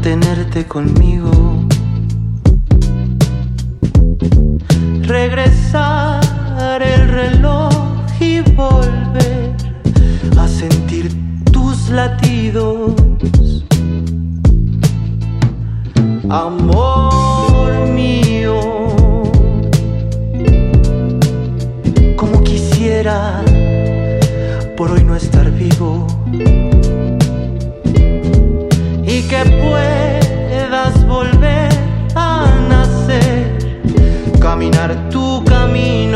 [0.00, 1.30] Tenerte conmigo.
[5.02, 6.20] Regresar
[6.80, 7.72] el reloj
[8.20, 9.54] y volver
[10.38, 11.10] a sentir
[11.52, 12.94] tus latidos.
[16.30, 17.11] Amor
[29.32, 31.70] que puedas volver
[32.14, 33.80] a nacer,
[34.38, 36.11] caminar tu camino.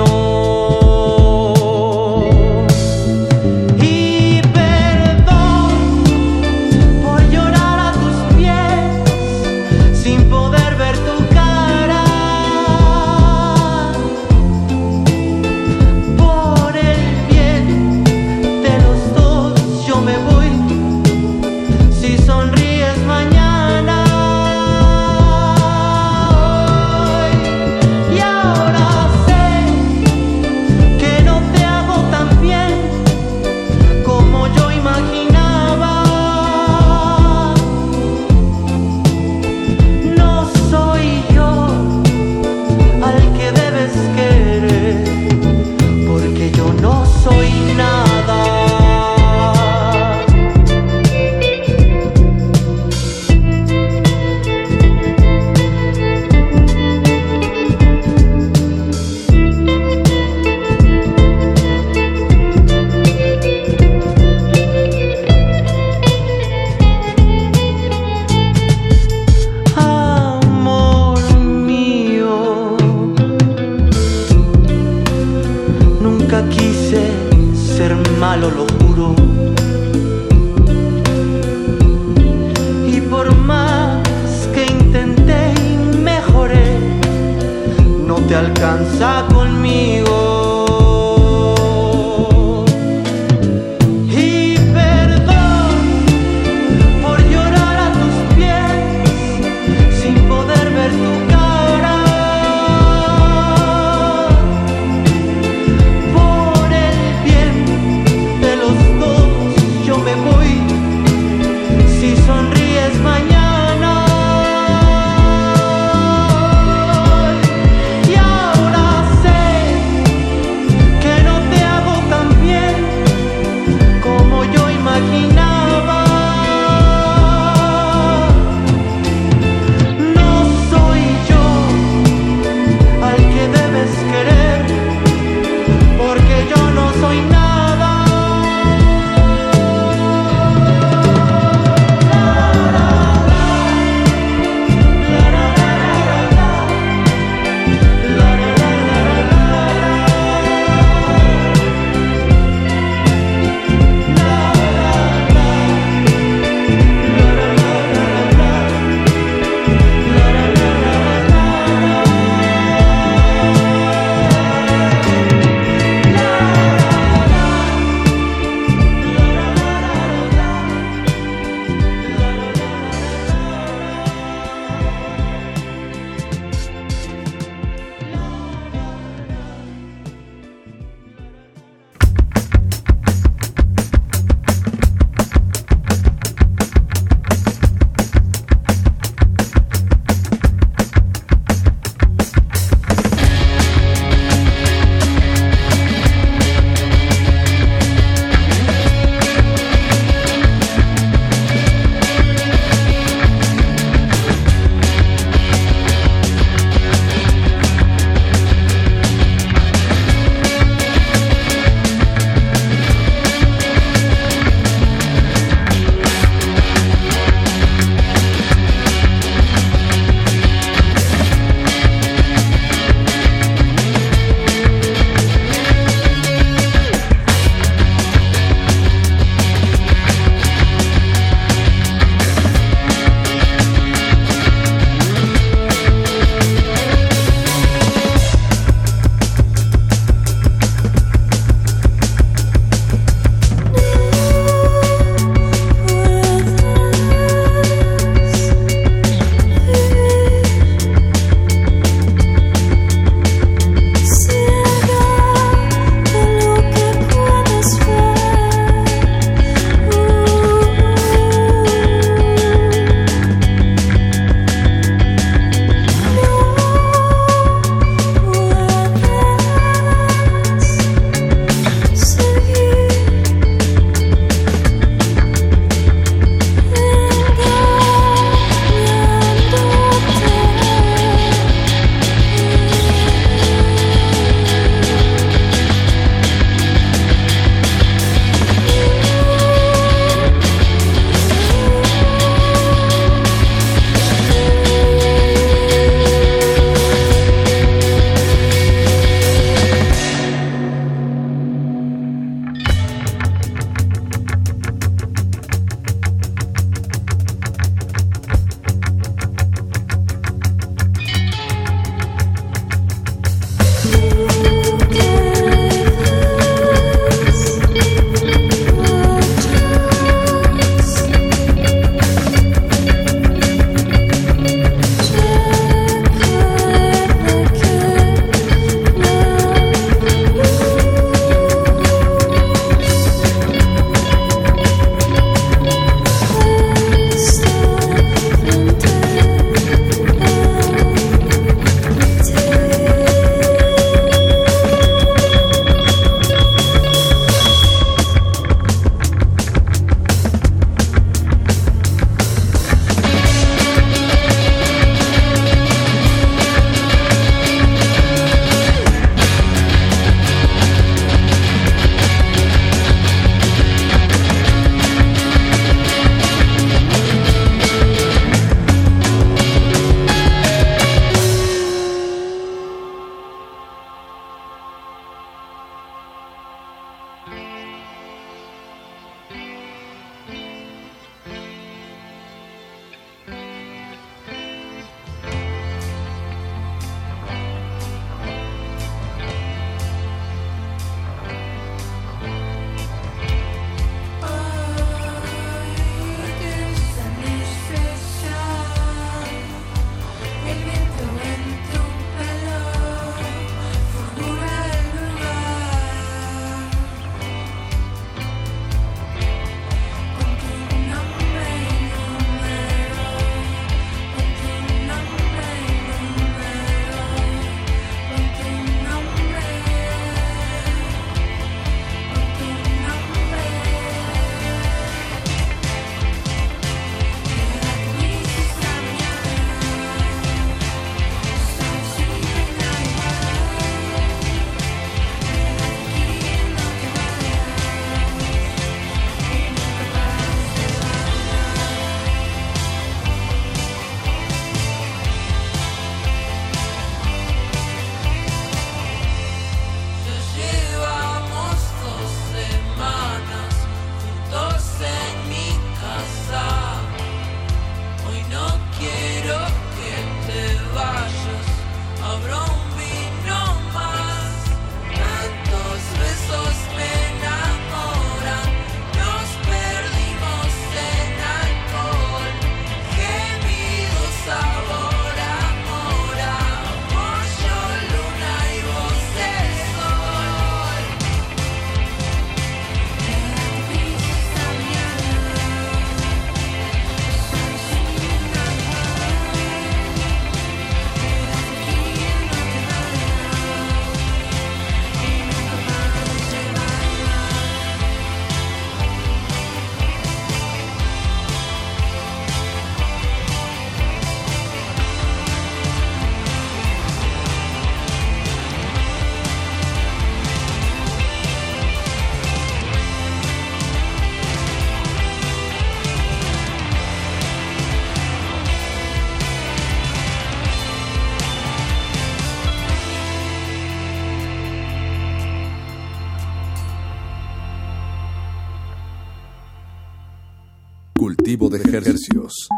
[531.38, 532.48] De ejercicios.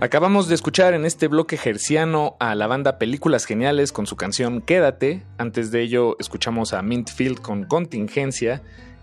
[0.00, 4.60] Acabamos de escuchar en este bloque herciano a la banda Películas Geniales con su canción
[4.60, 5.22] Quédate.
[5.38, 8.62] Antes de ello escuchamos a Mintfield con Contingencia.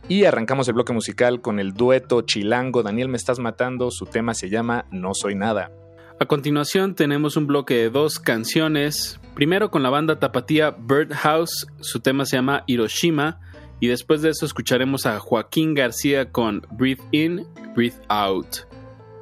[0.10, 3.92] Y arrancamos el bloque musical con el dueto chilango Daniel Me Estás Matando.
[3.92, 5.72] Su tema se llama No Soy Nada.
[6.20, 9.22] A continuación tenemos un bloque de dos canciones.
[9.36, 13.40] Primero con la banda tapatía Birdhouse, su tema se llama Hiroshima.
[13.80, 17.46] Y después de eso escucharemos a Joaquín García con Breathe In,
[17.76, 18.68] Breathe Out.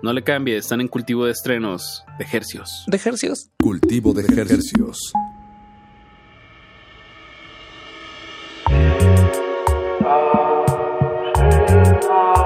[0.01, 2.85] No le cambie, están en cultivo de estrenos de ejercios.
[2.87, 3.49] ¿De ejercios?
[3.59, 5.13] Cultivo de ejercios.
[12.05, 12.44] child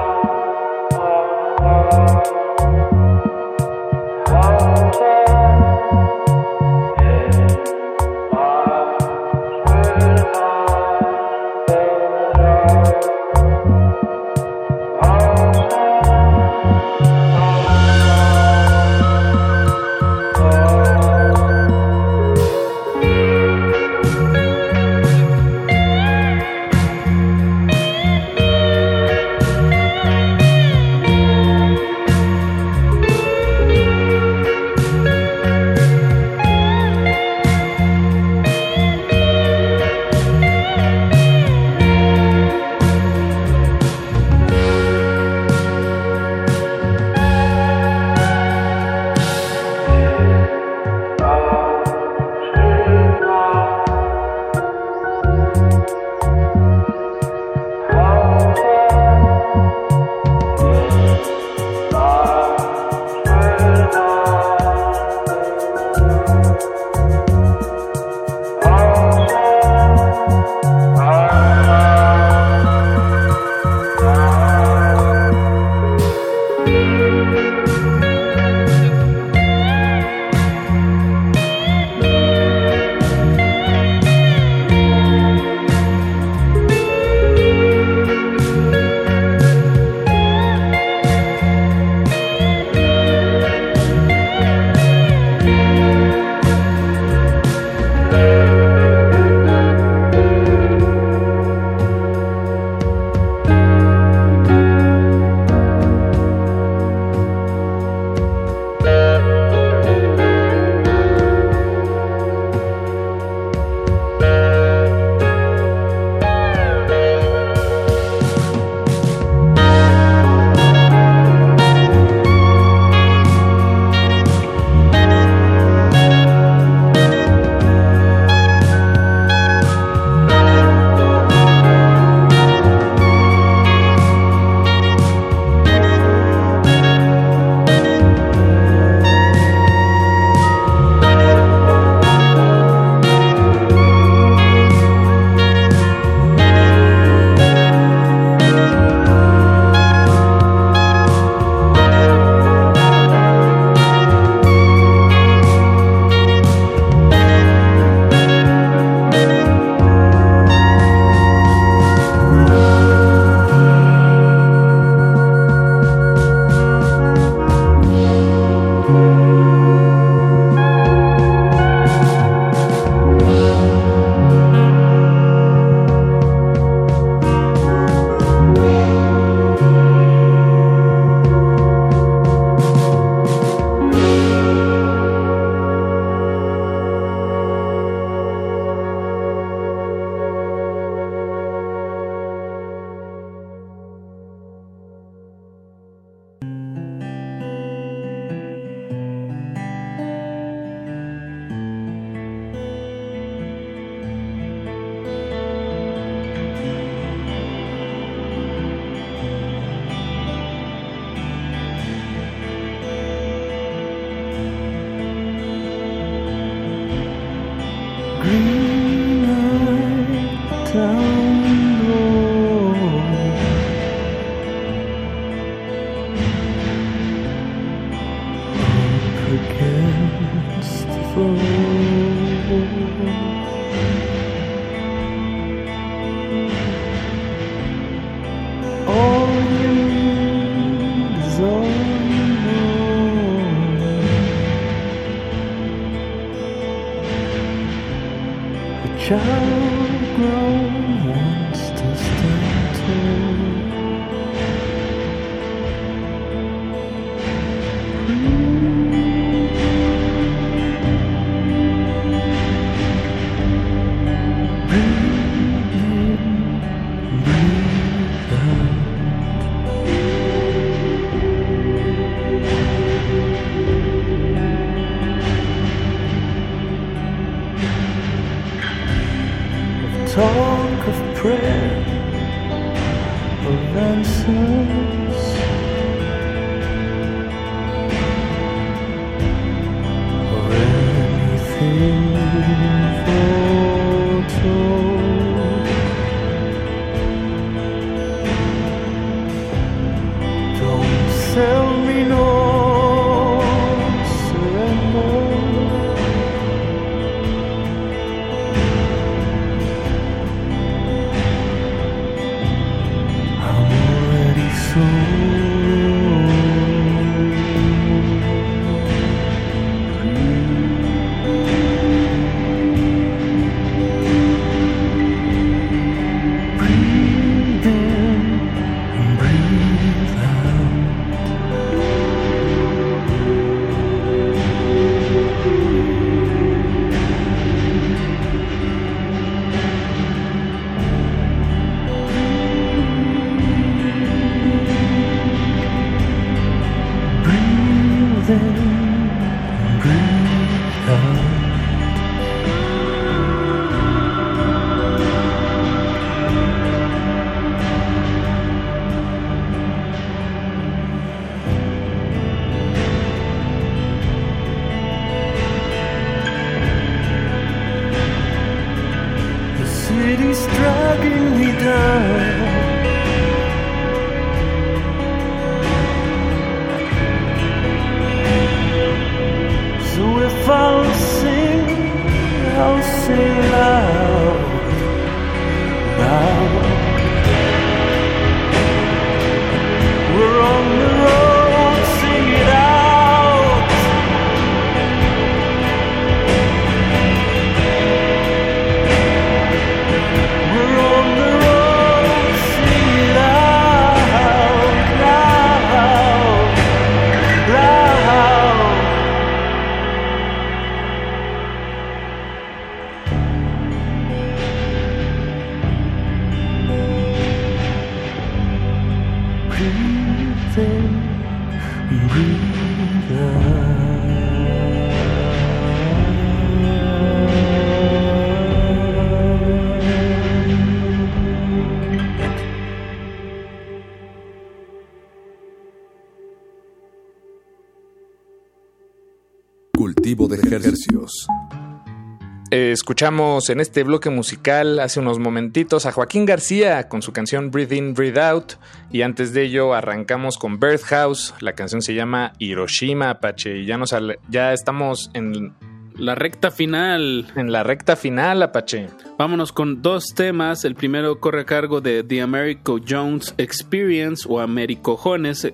[442.90, 447.76] escuchamos en este bloque musical hace unos momentitos a Joaquín García con su canción Breathe
[447.76, 448.54] In, Breathe Out.
[448.90, 451.32] Y antes de ello arrancamos con Birdhouse.
[451.38, 453.58] La canción se llama Hiroshima Apache.
[453.58, 453.94] Y ya, nos
[454.28, 455.54] ya estamos en
[455.94, 457.30] La recta final.
[457.36, 458.88] En la recta final, Apache.
[459.16, 460.64] Vámonos con dos temas.
[460.64, 465.46] El primero corre a cargo de The Americo Jones Experience o Americojones.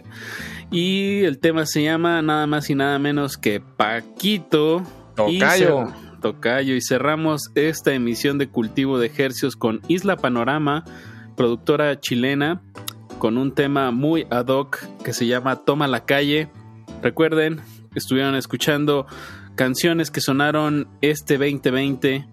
[0.70, 4.80] Y el tema se llama nada más y nada menos que Paquito.
[5.28, 6.05] Y Tocayo.
[6.28, 10.84] Y cerramos esta emisión de Cultivo de Hercios con Isla Panorama,
[11.36, 12.62] productora chilena,
[13.20, 16.48] con un tema muy ad hoc que se llama Toma la calle.
[17.00, 17.60] Recuerden,
[17.94, 19.06] estuvieron escuchando
[19.54, 22.26] canciones que sonaron este 2020,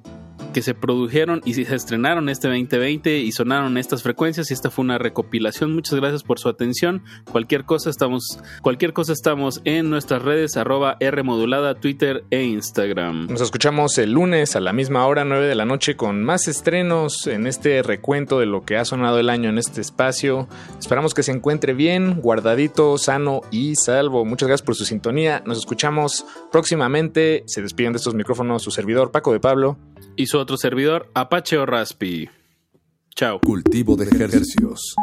[0.54, 4.86] que se produjeron y se estrenaron este 2020 y sonaron estas frecuencias y esta fue
[4.86, 5.74] una recopilación.
[5.74, 7.04] Muchas gracias por su atención.
[7.32, 13.28] Cualquier cosa estamos, cualquier cosa estamos en nuestras redes arroba R modulada, Twitter e Instagram.
[13.28, 17.28] Nos escuchamos el lunes a la misma hora, 9 de la noche, con más estrenos
[17.28, 20.48] en este recuento de lo que ha sonado el año en este espacio.
[20.80, 24.24] Esperamos que se encuentre bien, guardadito, sano y salvo.
[24.26, 25.42] Muchas gracias por su sintonía.
[25.46, 27.44] Nos escuchamos próximamente.
[27.48, 29.78] Se despiden de estos micrófonos su servidor Paco de Pablo.
[30.16, 32.30] Y su otro servidor, Apache o Raspi.
[33.16, 33.40] Chao.
[33.40, 34.96] Cultivo de ejercicios.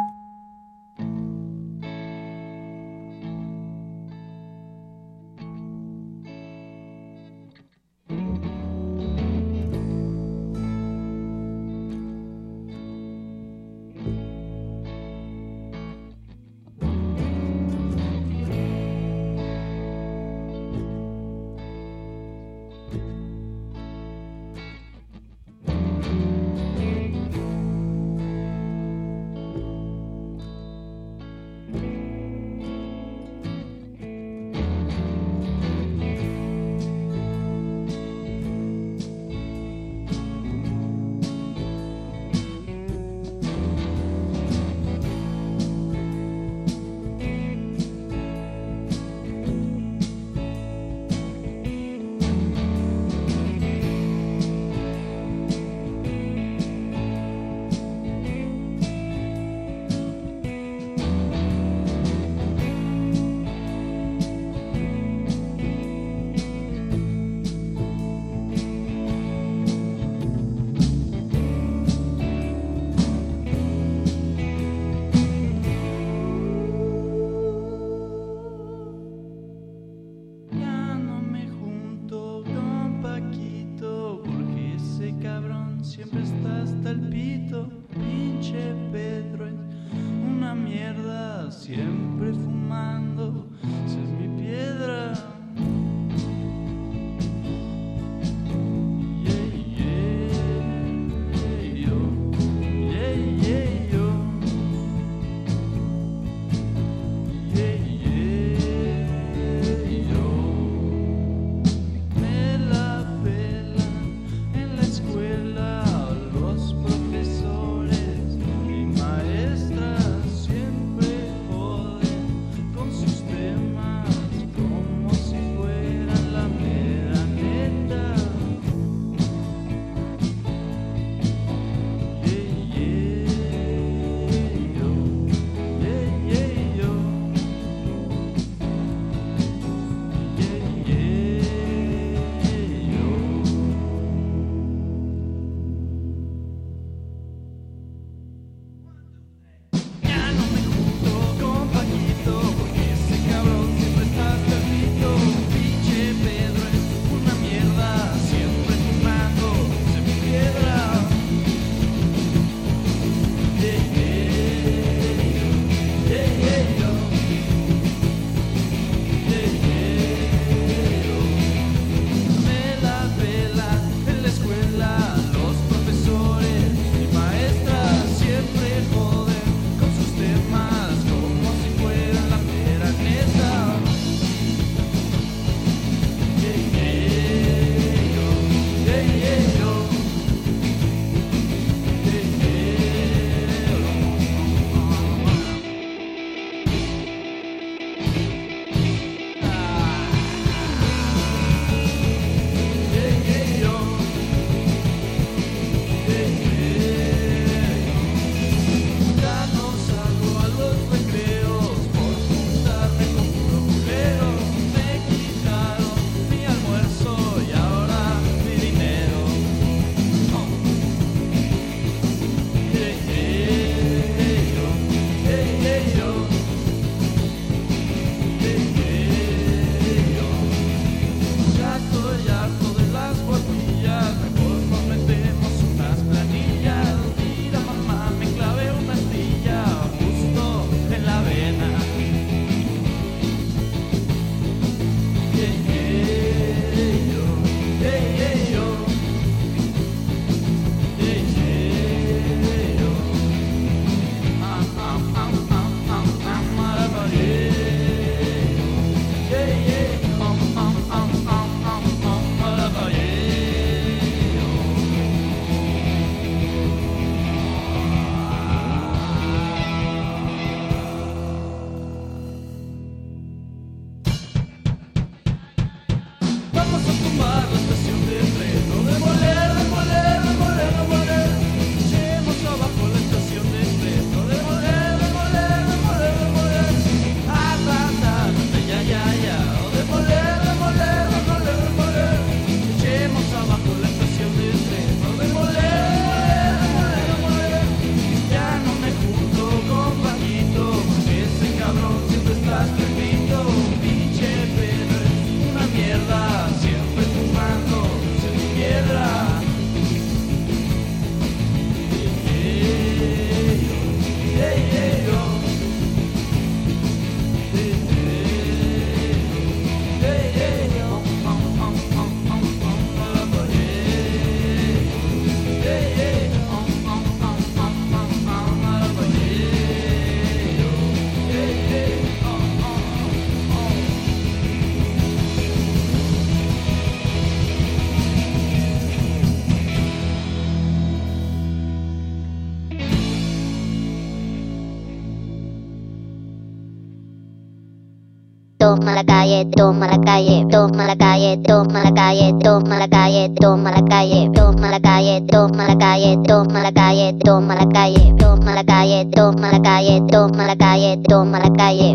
[349.01, 361.89] తోమలకాయే తోమలకాయే తోమలకాయే తోమలకాయే తోమలకాయే తోమలకాయే తోమలకాయే తోమలకాయే తోమలకాయే తోమలకాయే తోమలకాయే తోమలకాయే తోమలకాయే తోమలకాయే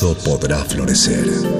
[0.00, 1.59] sonido podrá florecer.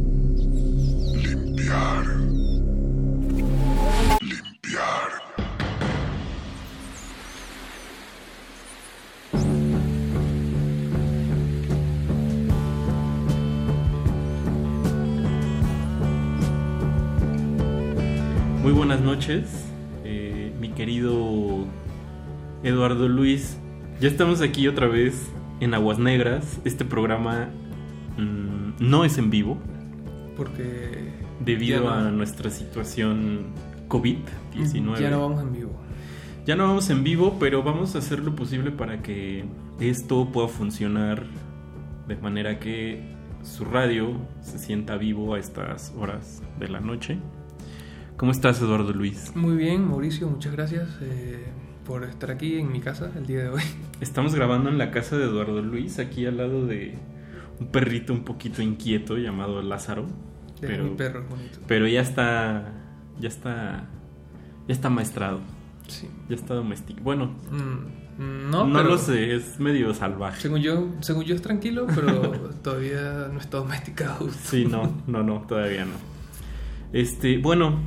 [19.39, 19.65] Noches,
[20.03, 21.65] eh, mi querido
[22.63, 23.57] Eduardo Luis.
[23.99, 25.27] Ya estamos aquí otra vez
[25.59, 26.59] en Aguas Negras.
[26.65, 27.49] Este programa
[28.17, 29.57] mm, no es en vivo
[30.35, 31.11] Porque
[31.43, 33.45] debido no- a nuestra situación
[33.87, 34.99] COVID-19.
[34.99, 35.71] Ya no vamos en vivo.
[36.45, 39.45] Ya no vamos en vivo, pero vamos a hacer lo posible para que
[39.79, 41.23] esto pueda funcionar
[42.07, 43.01] de manera que
[43.43, 47.17] su radio se sienta vivo a estas horas de la noche.
[48.21, 49.35] ¿Cómo estás, Eduardo Luis?
[49.35, 51.43] Muy bien, Mauricio, muchas gracias eh,
[51.87, 53.63] por estar aquí en mi casa el día de hoy.
[53.99, 56.99] Estamos grabando en la casa de Eduardo Luis, aquí al lado de
[57.59, 60.05] un perrito un poquito inquieto llamado Lázaro.
[60.61, 61.57] De Pero, mi perro, bonito.
[61.67, 62.71] pero ya está,
[63.19, 63.87] ya está,
[64.67, 65.39] ya está maestrado.
[65.87, 66.07] Sí.
[66.29, 67.03] Ya está domesticado.
[67.03, 67.35] Bueno,
[68.19, 70.39] Mm, no, no pero- lo sé, es medio salvaje.
[70.41, 72.21] Según yo, según yo es tranquilo, pero
[72.63, 74.29] todavía no está domesticado.
[74.43, 75.93] Sí, no, no, no, todavía no.
[76.93, 77.79] Este, bueno,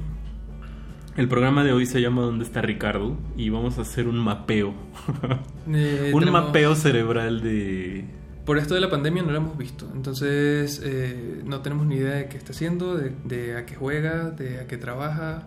[1.17, 3.17] el programa de hoy se llama ¿Dónde está Ricardo?
[3.37, 4.75] Y vamos a hacer un mapeo.
[5.67, 8.05] Eh, un tenemos- mapeo cerebral de...
[8.45, 12.17] Por esto de la pandemia no lo hemos visto, entonces eh, no tenemos ni idea
[12.17, 15.45] de qué está haciendo, de, de a qué juega, de a qué trabaja.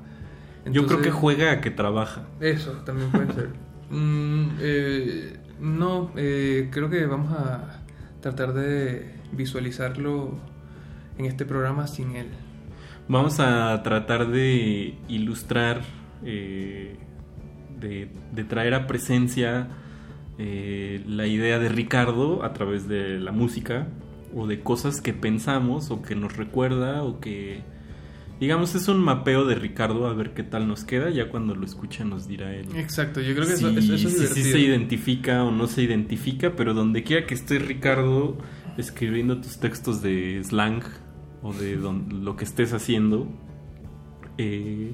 [0.66, 2.24] Yo creo que Entonces- juega a que trabaja.
[2.40, 3.50] Eso también puede ser.
[3.90, 7.80] Mm, eh, no, eh, creo que vamos a
[8.20, 10.34] tratar de visualizarlo
[11.18, 12.28] en este programa sin él.
[13.10, 15.82] Vamos a tratar de ilustrar,
[16.26, 16.96] eh,
[17.80, 19.70] de, de traer a presencia
[20.38, 23.88] eh, la idea de Ricardo a través de la música
[24.36, 27.62] o de cosas que pensamos o que nos recuerda o que,
[28.42, 31.10] digamos, es un mapeo de Ricardo a ver qué tal nos queda.
[31.10, 32.68] Ya cuando lo escucha nos dirá él.
[32.76, 36.74] Exacto, yo creo que si, eso, eso- si se identifica o no se identifica, pero
[36.74, 38.38] donde quiera que esté Ricardo
[38.78, 40.84] escribiendo tus textos de slang
[41.48, 43.28] o de don- lo que estés haciendo,
[44.38, 44.92] eh,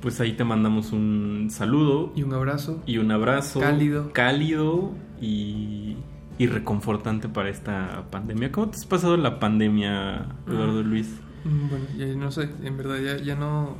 [0.00, 2.82] pues ahí te mandamos un saludo Y un abrazo.
[2.86, 4.12] y un abrazo Cálido.
[4.12, 5.96] cálido y,
[6.38, 8.52] y reconfortante para esta pandemia.
[8.52, 11.08] ¿Cómo te has pasado la pandemia, Eduardo Luis?
[11.44, 13.76] Mm, Bueno, ya no sé, en verdad ya, ya no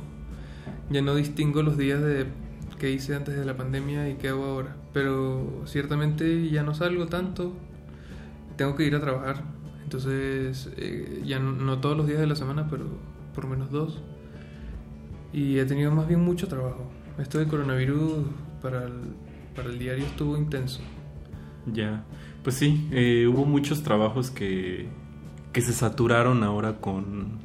[0.89, 2.25] ya no distingo los días de
[2.79, 4.75] qué hice antes de la pandemia y qué hago ahora.
[4.93, 7.53] Pero ciertamente ya no salgo tanto,
[8.55, 9.43] tengo que ir a trabajar.
[9.85, 12.85] Entonces, eh, ya no, no todos los días de la semana, pero
[13.33, 14.01] por menos dos.
[15.31, 16.89] Y he tenido más bien mucho trabajo.
[17.19, 18.25] Esto de coronavirus
[18.61, 18.93] para el,
[19.55, 20.81] para el diario estuvo intenso.
[21.71, 22.03] Ya,
[22.43, 24.87] pues sí, eh, hubo muchos trabajos que,
[25.53, 27.39] que se saturaron ahora con...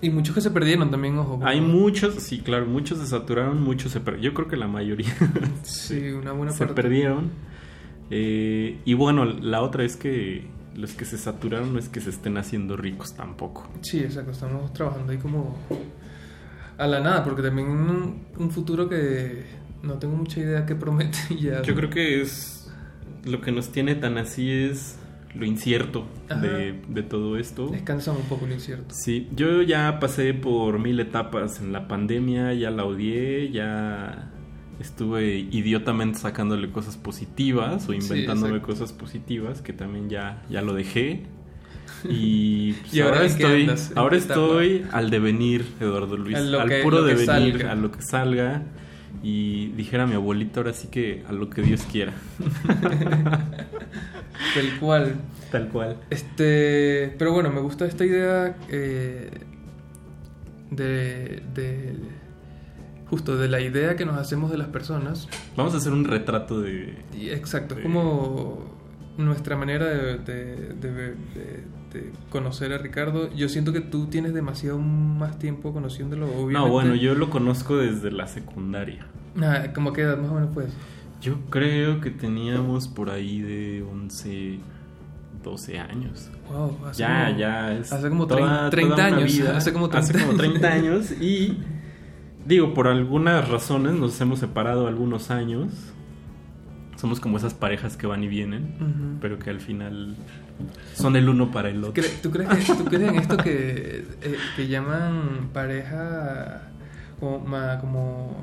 [0.00, 1.40] Y muchos que se perdieron también, ojo.
[1.44, 4.24] Hay muchos, sí, claro, muchos se saturaron, muchos se perdieron.
[4.30, 5.14] Yo creo que la mayoría
[5.62, 6.74] Sí, una buena se parte.
[6.82, 7.30] perdieron.
[8.10, 10.46] Eh, y bueno, la otra es que
[10.76, 13.68] los que se saturaron no es que se estén haciendo ricos tampoco.
[13.80, 14.30] Sí, exacto.
[14.30, 15.56] Estamos trabajando ahí como
[16.78, 19.44] a la nada, porque también un, un futuro que
[19.82, 21.62] no tengo mucha idea que promete ya.
[21.62, 22.70] Yo creo que es
[23.24, 24.98] lo que nos tiene tan así es
[25.34, 27.68] lo incierto de, de todo esto.
[27.68, 28.94] Descansa un poco lo incierto.
[28.94, 34.31] Sí, yo ya pasé por mil etapas en la pandemia, ya la odié, ya
[34.82, 41.22] estuve idiotamente sacándole cosas positivas o inventándome cosas positivas que también ya, ya lo dejé.
[42.04, 47.70] Y, pues, ¿Y ahora estoy, ahora estoy al devenir, Eduardo Luis, al puro devenir, salga.
[47.70, 48.62] a lo que salga.
[49.22, 52.12] Y dijera mi abuelita, ahora sí que a lo que Dios quiera.
[54.54, 55.14] Tal cual.
[55.52, 55.98] Tal cual.
[56.10, 59.30] Este, pero bueno, me gusta esta idea eh,
[60.70, 61.94] de, de
[63.12, 65.28] justo de la idea que nos hacemos de las personas.
[65.54, 66.96] Vamos a hacer un retrato de...
[67.14, 68.64] Exacto, es como
[69.18, 71.14] nuestra manera de, de- de-
[71.92, 73.30] de- conocer a Ricardo.
[73.34, 76.52] Yo siento que tú tienes demasiado más tiempo conociéndolo, obviamente.
[76.54, 79.06] No, bueno, yo lo conozco desde la secundaria.
[79.42, 80.68] Ah, ¿Cómo qué edad más o menos pues?
[81.20, 84.58] Yo creo que teníamos por ahí de 11,
[85.44, 86.30] 12 años.
[86.50, 87.66] Wow, hace ya, como- ya.
[87.72, 89.24] Hace como toda- 30, 30 toda años.
[89.36, 89.56] vida.
[89.58, 91.10] Hace como 30, Hace como 30 años.
[91.20, 91.58] Y
[92.46, 95.72] digo, por algunas razones nos hemos separado algunos años.
[96.96, 99.18] Somos como esas parejas que van y vienen, Ujú.
[99.20, 100.14] pero que al final
[100.94, 102.00] son el uno para el otro.
[102.02, 106.68] ¿Cre- ¿Tú crees, que, ¿Tú crees en esto que, eh, que llaman pareja
[107.18, 108.36] como, ma- como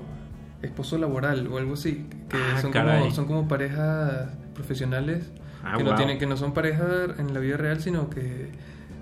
[0.61, 2.05] esposo laboral o algo así?
[2.27, 5.31] Que Ah, son, como, son como parejas profesionales
[5.63, 5.97] Ah, que, no wow.
[5.97, 8.49] tienen, que no son parejas en la vida real, sino que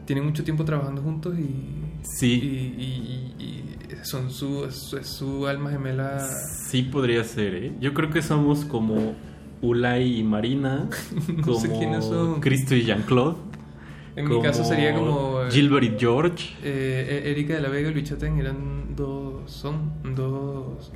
[0.06, 2.28] tienen mucho tiempo trabajando juntos y, Sí.
[2.78, 6.20] y- y- y son su, su, su alma gemela.
[6.70, 7.74] Sí podría ser, ¿eh?
[7.80, 9.16] Yo creo que somos como
[9.62, 10.90] Ulay y Marina,
[11.36, 12.40] No como sé quiénes son.
[12.42, 13.38] Cristo y Jean-Claude.
[14.16, 15.44] En mi caso sería como...
[15.44, 16.56] eh, Gilbert y George.
[16.64, 20.92] Eh, eh, Erika de la Vega y Luis Chatén eran dos, son dos,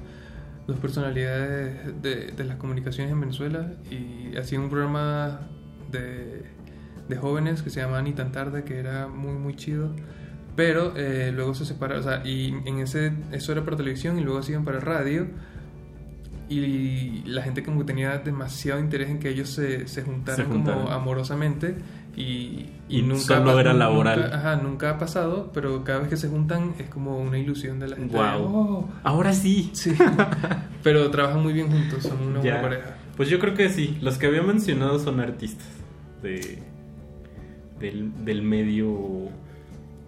[0.65, 5.41] dos personalidades de, de las comunicaciones en Venezuela y hacían un programa
[5.91, 6.45] de,
[7.09, 9.91] de jóvenes que se llamaba Ni tan tarde, que era muy, muy chido.
[10.55, 14.21] Pero eh, luego se separaron, o sea, y en ese, eso era para televisión y
[14.21, 15.27] luego hacían para radio.
[16.49, 20.51] Y la gente como que tenía demasiado interés en que ellos se, se juntaran, Se
[20.51, 20.79] juntaran.
[20.81, 21.77] como amorosamente
[22.17, 24.33] y, Y nunca solo era nunca- laboral.
[24.33, 27.87] ajá, nunca ha pasado, pero cada vez que se juntan es como una ilusión de
[27.87, 28.17] la gente.
[28.17, 28.43] de, Wow.
[28.53, 28.89] "Oh".
[29.03, 29.69] Ahora sí.
[29.71, 29.93] Sí.
[30.83, 32.55] pero trabajan muy bien juntos, son una Ya.
[32.55, 32.97] buena pareja.
[33.15, 33.97] Pues yo creo que sí.
[34.01, 35.67] Los que había mencionado son artistas
[36.21, 36.59] de
[37.79, 39.29] del, del medio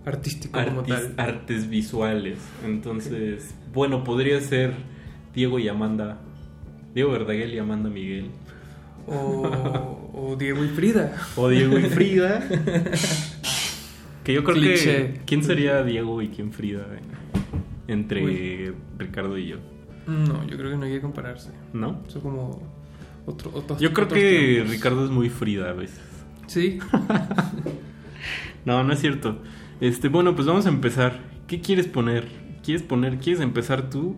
[0.06, 1.14] Artístico como tal.
[1.18, 2.38] artes visuales.
[2.66, 4.74] Entonces, bueno, podría ser
[5.34, 6.20] Diego y Amanda.
[6.94, 8.30] Diego Verdaguel y Amanda Miguel.
[9.08, 11.16] O, o Diego y Frida.
[11.36, 12.42] O Diego y Frida.
[14.24, 15.14] que yo creo Cliché.
[15.14, 15.22] que.
[15.26, 16.86] ¿Quién sería Diego y quién Frida?
[16.94, 17.00] eh?
[17.88, 18.74] Entre Uy.
[18.98, 19.58] Ricardo y yo.
[20.08, 21.52] No, yo creo que no hay que compararse.
[21.74, 22.02] ¿No?
[22.08, 22.62] Son como
[23.26, 24.72] otro, otros Yo creo que tiempos.
[24.72, 26.02] Ricardo es muy Frida a veces.
[26.48, 26.80] Sí.
[28.66, 29.40] No, no es cierto.
[29.82, 31.20] Este, bueno, pues vamos a empezar.
[31.48, 32.28] ¿Qué quieres poner?
[32.64, 33.18] ¿Quieres poner?
[33.18, 34.16] ¿Quieres empezar tú?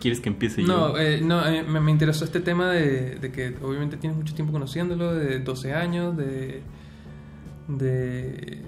[0.00, 0.98] ¿Quieres que empiece No, yo?
[0.98, 4.52] eh, no eh, me, me interesó este tema de, de que obviamente tienes mucho tiempo
[4.52, 6.62] conociéndolo, de 12 años, de...
[7.68, 8.62] de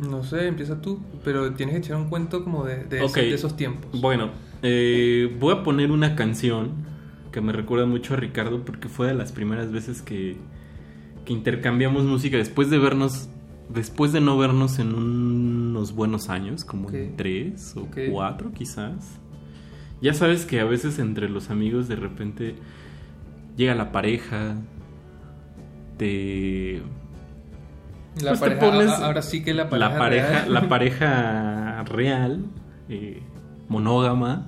[0.00, 3.16] no sé, empieza tú, pero tienes que echar un cuento como de, de, Ok.
[3.16, 4.00] de esos tiempos.
[4.00, 4.30] Bueno,
[4.62, 6.70] eh, voy a poner una canción
[7.32, 10.36] que me recuerda mucho a Ricardo porque fue de las primeras veces que,
[11.26, 13.28] que intercambiamos música después de vernos,
[13.68, 19.18] después de no vernos en unos buenos años, como en tres o cuatro quizás.
[20.00, 22.54] Ya sabes que a veces entre los amigos de repente
[23.56, 24.56] llega la pareja,
[25.96, 26.82] te...
[28.22, 30.54] La pues te pareja- pones- ahora sí que la pareja pareja, real.
[30.54, 32.44] la pareja real,
[32.88, 33.22] eh,
[33.68, 34.46] monógama,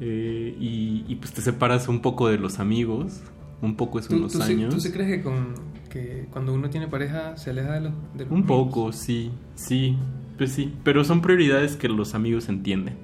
[0.00, 3.20] eh, y, y, pues te separas un poco de los amigos,
[3.62, 4.74] un poco es ¿Tú, unos tú años.
[4.74, 5.54] tú sí crees que, con,
[5.96, 8.46] que cuando uno tiene pareja se aleja de los, de los Un amigos?
[8.66, 9.96] poco, sí, sí,
[10.38, 12.96] pues sí, pero son prioridades que los amigos entienden,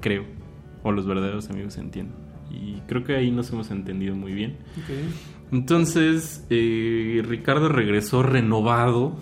[0.00, 0.24] creo.
[0.82, 2.14] o los verdaderos amigos entienden.
[2.50, 4.56] Y creo que ahí nos hemos entendido muy bien.
[5.50, 9.16] Entonces, eh, Ricardo regresó renovado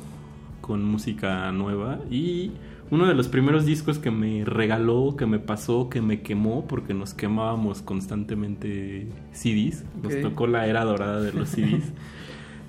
[0.60, 2.52] con música nueva y
[2.90, 6.94] uno de los primeros discos que me regaló, que me pasó, que me quemó, porque
[6.94, 9.84] nos quemábamos constantemente CDs.
[10.02, 10.20] Nos Ok.
[10.22, 11.84] tocó la era dorada de los CDs.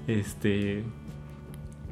[0.08, 0.84] este.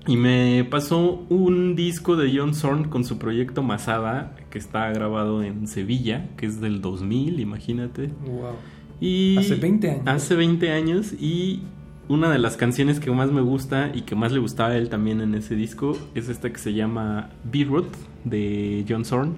[0.07, 5.43] Y me pasó un disco de John Zorn con su proyecto Masada, que está grabado
[5.43, 8.09] en Sevilla, que es del 2000, imagínate.
[8.25, 8.55] Wow.
[8.99, 10.03] Y Hace 20 años.
[10.07, 11.61] Hace 20 años y
[12.07, 14.89] una de las canciones que más me gusta y que más le gustaba a él
[14.89, 17.87] también en ese disco es esta que se llama Beirut
[18.25, 19.35] de John Zorn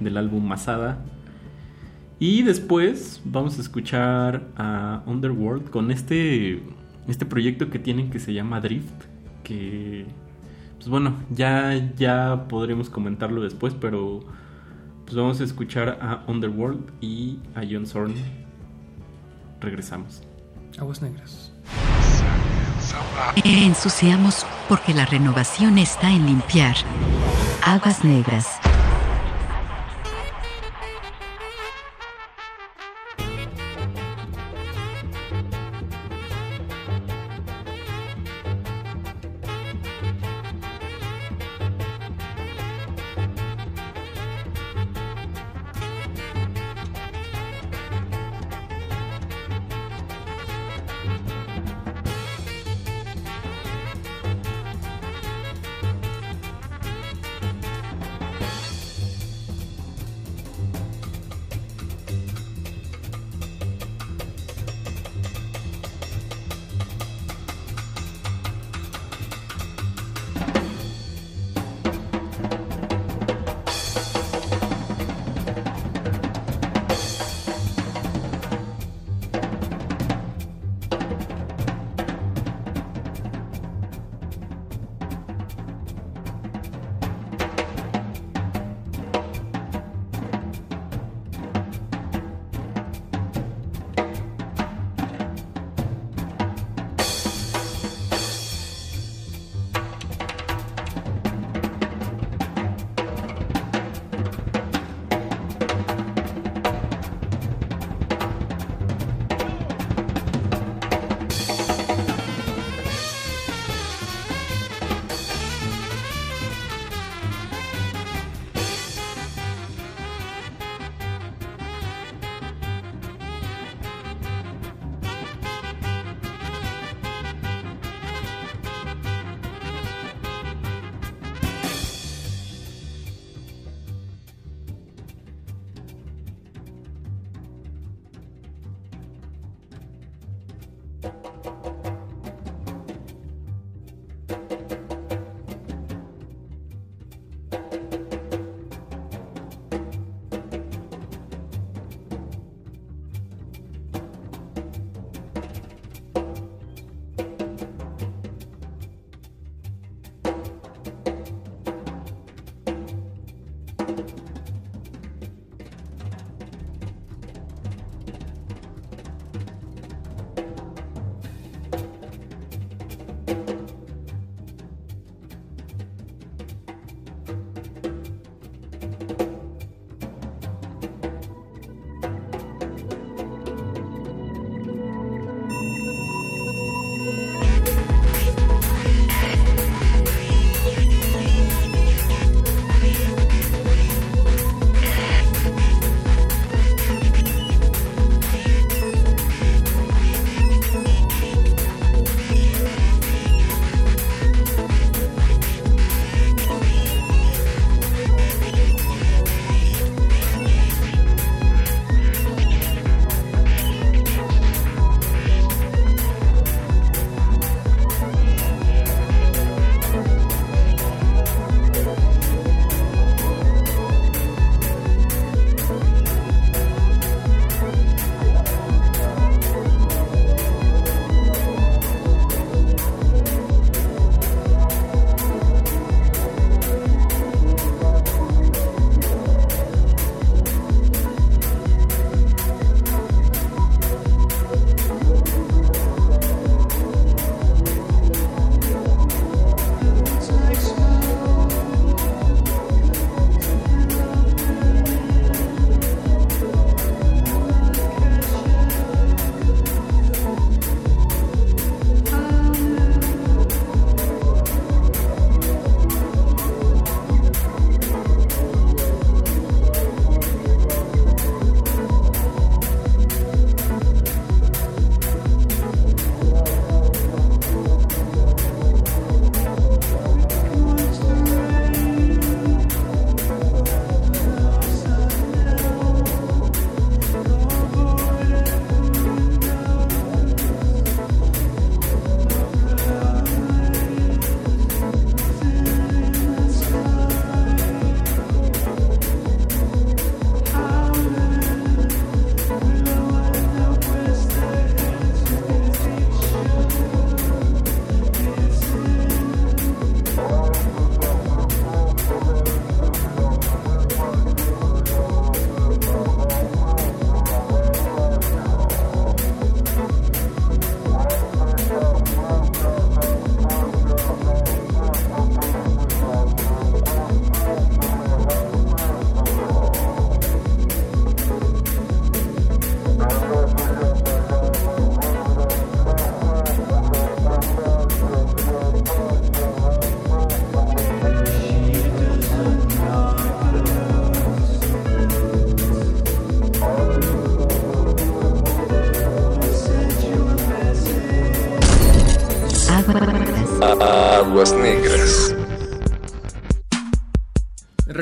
[0.00, 1.04] del álbum Masada.
[2.18, 6.62] Y después vamos a escuchar a Underworld con este
[7.08, 9.04] este proyecto que tienen que se llama Drift,
[9.42, 10.06] que
[10.76, 14.20] pues bueno, ya ya podremos comentarlo después, pero
[15.04, 18.14] pues vamos a escuchar a Underworld y a John Zorn.
[19.60, 20.22] Regresamos.
[20.78, 21.52] Aguas negras.
[23.44, 26.76] Ensuciamos porque la renovación está en limpiar.
[27.64, 28.59] Aguas negras.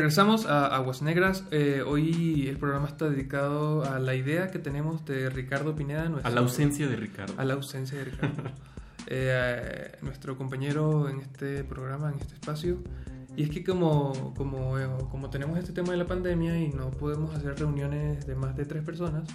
[0.08, 1.44] Regresamos a Aguas Negras.
[1.50, 6.10] Eh, hoy el programa está dedicado a la idea que tenemos de Ricardo Pineda.
[6.22, 7.34] A la ausencia de Ricardo.
[7.36, 8.42] A la ausencia de Ricardo.
[9.10, 12.78] Eh, nuestro compañero en este programa, en este espacio.
[13.36, 16.90] Y es que como, como, eh, como tenemos este tema de la pandemia y no
[16.90, 19.28] podemos hacer reuniones de más de tres personas,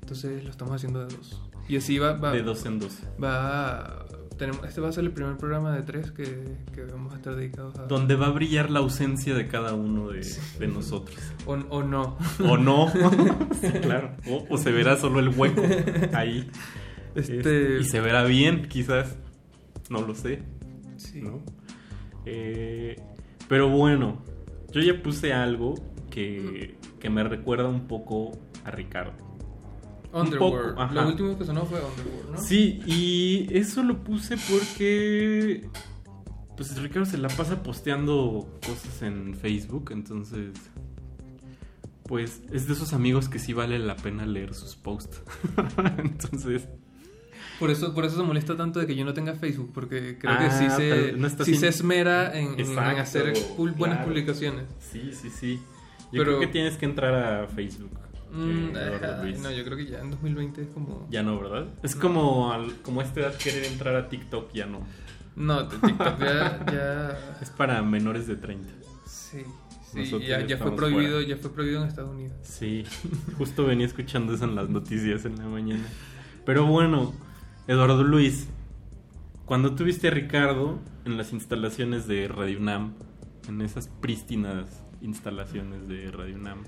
[0.00, 1.42] entonces lo estamos haciendo de dos.
[1.68, 2.12] Y así va...
[2.12, 2.98] va de dos en dos.
[3.22, 4.06] Va,
[4.38, 7.36] tenemos, este va a ser el primer programa de tres que, que vamos a estar
[7.36, 7.82] dedicados a...
[7.82, 10.26] Donde va a brillar la ausencia de cada uno de,
[10.58, 11.18] de nosotros.
[11.44, 12.16] O, o, no.
[12.42, 12.88] O no.
[13.60, 14.12] sí, claro.
[14.28, 15.62] O, o, se verá solo el hueco
[16.14, 16.48] ahí.
[17.14, 17.80] Este...
[17.80, 19.16] y se verá bien, quizás.
[19.90, 20.42] No lo sé.
[20.96, 21.20] Sí.
[21.20, 21.42] ¿no?
[22.24, 22.96] Eh,
[23.48, 24.22] pero bueno,
[24.72, 25.74] yo ya puse algo
[26.10, 29.27] que, que me recuerda un poco a Ricardo.
[30.12, 30.74] Underworld.
[30.74, 32.38] Poco, lo último que sonó fue Underworld, ¿no?
[32.38, 35.68] Sí, y eso lo puse porque.
[36.56, 40.50] Pues Ricardo se la pasa posteando cosas en Facebook, entonces.
[42.04, 45.22] Pues es de esos amigos que sí vale la pena leer sus posts.
[45.98, 46.68] entonces.
[47.58, 50.32] Por eso, por eso se molesta tanto de que yo no tenga Facebook, porque creo
[50.32, 51.56] ah, que sí se, no sí sin...
[51.56, 53.74] se esmera en, Exacto, en hacer claro.
[53.76, 54.64] buenas publicaciones.
[54.78, 55.60] Sí, sí, sí.
[56.12, 56.24] Yo Pero...
[56.24, 57.90] creo que tienes que entrar a Facebook.
[58.30, 61.06] Mm, eh, no, yo creo que ya en 2020 es como...
[61.10, 61.66] Ya no, ¿verdad?
[61.82, 62.02] Es no.
[62.02, 64.86] como, al, como esta edad querer entrar a TikTok, ya no.
[65.36, 66.64] No, TikTok ya...
[66.72, 67.38] ya...
[67.40, 68.70] Es para menores de 30.
[69.06, 69.44] Sí.
[69.92, 71.28] Sí, ya, ya fue prohibido, fuera.
[71.28, 72.36] ya fue prohibido en Estados Unidos.
[72.42, 72.84] Sí,
[73.38, 75.84] justo venía escuchando eso en las noticias en la mañana.
[76.44, 77.14] Pero bueno,
[77.66, 78.48] Eduardo Luis,
[79.46, 82.92] cuando tuviste a Ricardo en las instalaciones de Radio UNAM,
[83.48, 86.64] en esas prístinas instalaciones de Radio UNAM,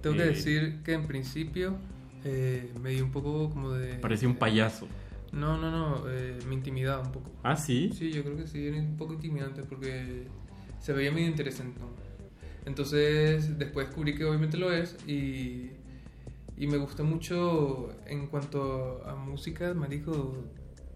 [0.00, 1.76] tengo que eh, decir que en principio
[2.24, 3.94] eh, me dio un poco como de...
[3.94, 4.86] Parecía un payaso.
[5.32, 7.30] No, no, no, eh, me intimidaba un poco.
[7.42, 7.90] ¿Ah, sí?
[7.92, 10.24] Sí, yo creo que sí, era un poco intimidante porque
[10.80, 11.80] se veía medio interesante.
[12.64, 15.70] Entonces, después descubrí que obviamente lo es y,
[16.56, 20.44] y me gustó mucho en cuanto a música, Marico,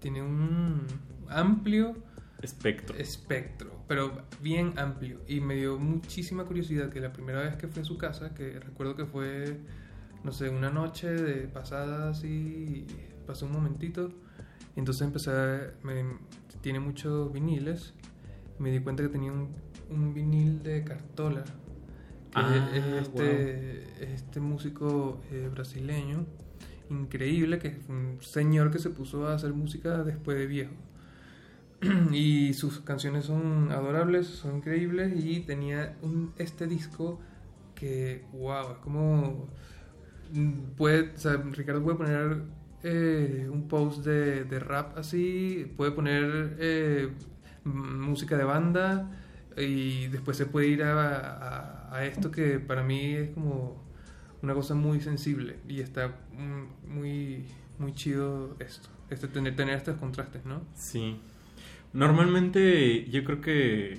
[0.01, 0.87] tiene un
[1.29, 1.95] amplio
[2.43, 2.97] espectro.
[2.99, 5.19] Espectro, pero bien amplio.
[5.27, 8.61] Y me dio muchísima curiosidad que la primera vez que fui a su casa, que
[8.61, 9.59] recuerdo que fue,
[10.23, 12.87] no sé, una noche de pasada así,
[13.27, 14.13] pasó un momentito.
[14.77, 16.05] Entonces empecé a, me,
[16.61, 17.93] tiene muchos viniles.
[18.61, 19.49] Me di cuenta que tenía un,
[19.91, 21.43] un vinil de Cartola.
[21.43, 21.51] Que
[22.35, 24.15] ah, es este, wow.
[24.15, 26.27] este músico eh, brasileño
[26.91, 30.75] increíble, que es un señor que se puso a hacer música después de viejo
[32.13, 37.21] y sus canciones son adorables, son increíbles y tenía un, este disco
[37.75, 39.49] que, wow, es como...
[40.77, 42.43] Puede, o sea, Ricardo puede poner
[42.85, 47.09] eh, un post de, rap así, puede poner eh,
[47.65, 49.11] música de banda
[49.57, 53.83] y después se puede ir a, esto que para mí es como
[54.43, 56.15] una cosa muy sensible y está
[56.87, 57.45] muy,
[57.79, 60.63] muy chido esto, este, tener, tener estos contrastes, ¿no?
[60.75, 61.21] Sí.
[61.93, 63.99] Normalmente yo creo que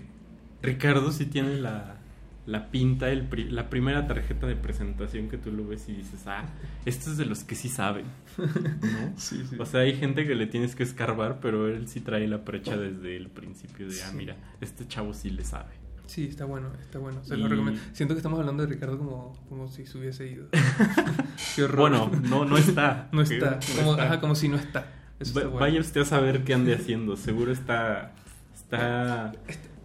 [0.61, 1.97] Ricardo sí tiene la,
[2.45, 6.45] la pinta, el, la primera tarjeta de presentación que tú lo ves y dices, ah,
[6.85, 8.05] esto es de los que sí saben.
[8.38, 9.13] ¿no?
[9.18, 9.55] sí, sí.
[9.59, 12.77] O sea, hay gente que le tienes que escarbar, pero él sí trae la precha
[12.77, 15.81] desde el principio de, ah, mira, este chavo sí le sabe.
[16.11, 17.23] Sí, está bueno, está bueno.
[17.23, 17.38] Se y...
[17.38, 17.80] lo recomiendo.
[17.93, 20.47] Siento que estamos hablando de Ricardo como, como si se hubiese ido.
[21.55, 21.80] Qué horror.
[21.80, 23.07] Bueno, no, no está.
[23.13, 23.51] no está.
[23.51, 24.03] No como, está.
[24.03, 24.88] Ajá, como si no está.
[25.30, 25.60] Va, bueno.
[25.60, 27.15] Vaya usted a saber qué ande haciendo.
[27.18, 28.14] Seguro está
[28.53, 29.34] está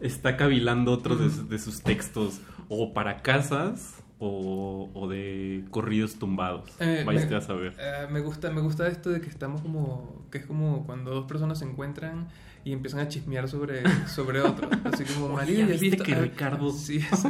[0.00, 6.70] está cavilando otros de, de sus textos o para casas o, o de corridos tumbados.
[6.80, 7.74] Eh, Vaya usted a saber.
[7.78, 11.26] Eh, me gusta me gusta esto de que estamos como que es como cuando dos
[11.26, 12.28] personas se encuentran
[12.64, 16.04] y empiezan a chismear sobre sobre otro, así como María, ¿viste visto?
[16.04, 17.28] que ah, Ricardo Sí, sí,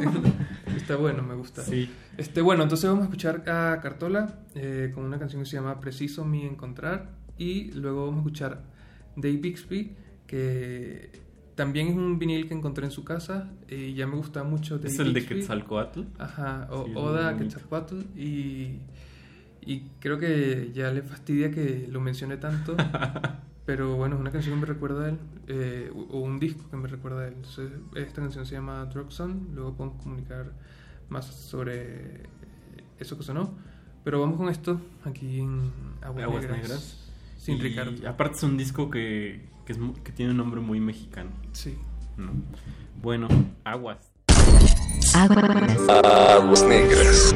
[0.75, 1.61] está bueno, me gusta.
[1.61, 1.91] Sí.
[2.17, 5.79] Este, bueno, entonces vamos a escuchar a Cartola eh, con una canción que se llama
[5.79, 8.63] Preciso mi encontrar y luego vamos a escuchar
[9.15, 9.95] Dave Bixby
[10.25, 11.09] que
[11.55, 14.79] también es un vinil que encontré en su casa y ya me gusta mucho.
[14.83, 15.35] ¿Es el Bixby.
[15.35, 16.01] de Quetzalcoatl?
[16.19, 18.79] Ajá, o, sí, Oda Quetzalcoatl y,
[19.61, 22.75] y creo que ya le fastidia que lo mencione tanto.
[23.67, 26.77] pero bueno, es una canción que me recuerda a él, eh, o un disco que
[26.77, 27.33] me recuerda a él.
[27.35, 30.53] Entonces, esta canción se llama Drug Sun, luego podemos comunicar
[31.09, 32.21] más sobre
[32.97, 33.57] eso que sonó.
[34.05, 35.69] Pero vamos con esto aquí en
[36.01, 36.61] Aguas, Aguas Negras.
[36.61, 37.06] Negras.
[37.37, 38.07] Sin y Ricardo.
[38.07, 41.29] Aparte es un disco que, que, es, que tiene un nombre muy mexicano.
[41.53, 41.77] Sí.
[42.17, 42.31] ¿no?
[43.01, 43.27] Bueno,
[43.63, 44.11] Aguas.
[45.13, 45.89] Aguas.
[45.89, 47.35] Aguas Negras.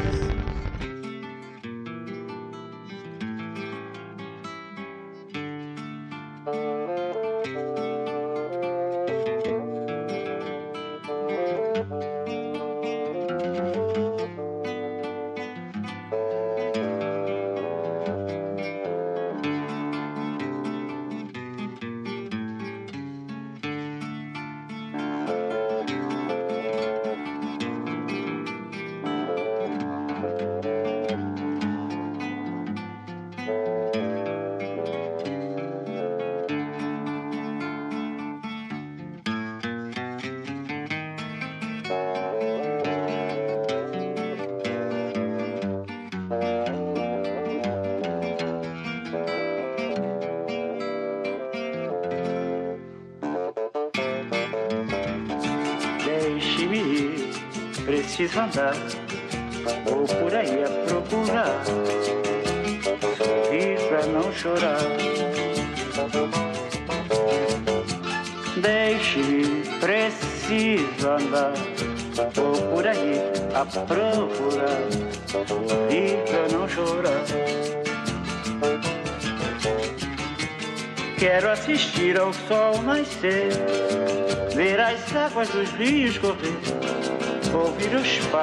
[58.52, 59.01] Santa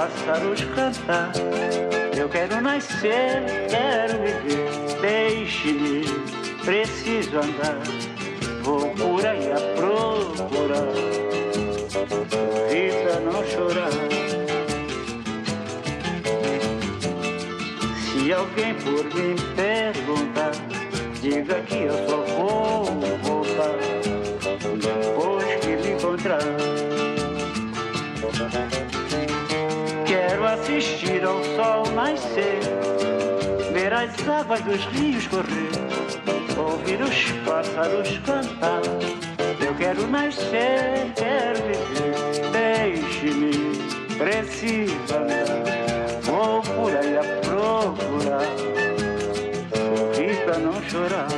[0.09, 1.78] pássaros cantar.
[34.29, 35.71] águas dos rios correr,
[36.57, 38.81] ouvir os pássaros cantar.
[39.65, 43.53] Eu quero nascer, quero viver, deixe-me,
[44.17, 46.21] preciso andar.
[46.21, 48.45] Vou por aí a procurar,
[49.73, 51.28] sorriso não chorar.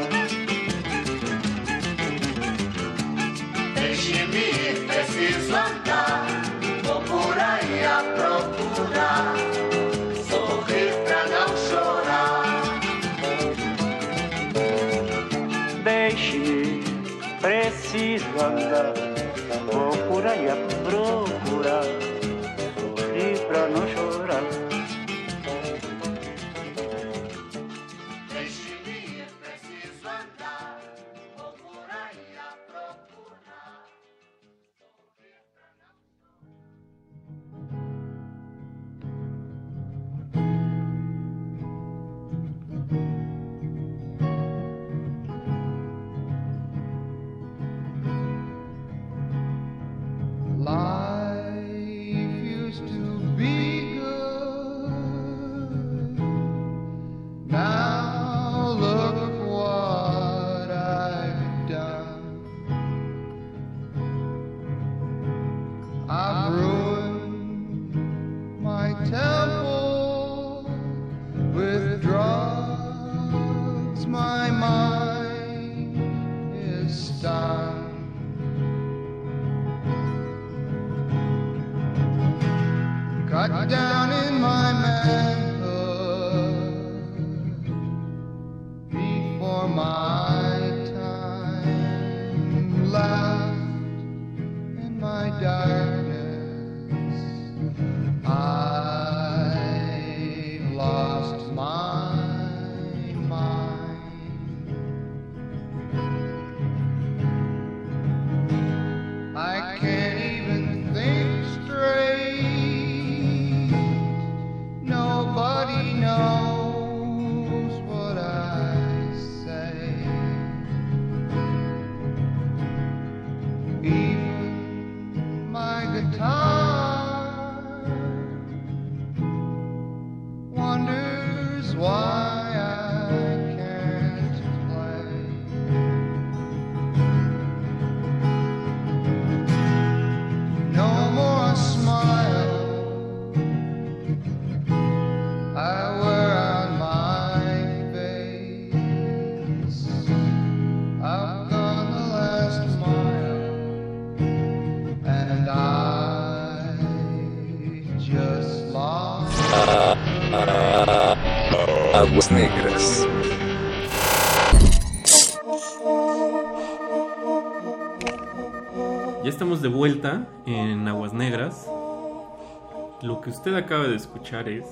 [173.21, 174.65] que usted acaba de escuchar es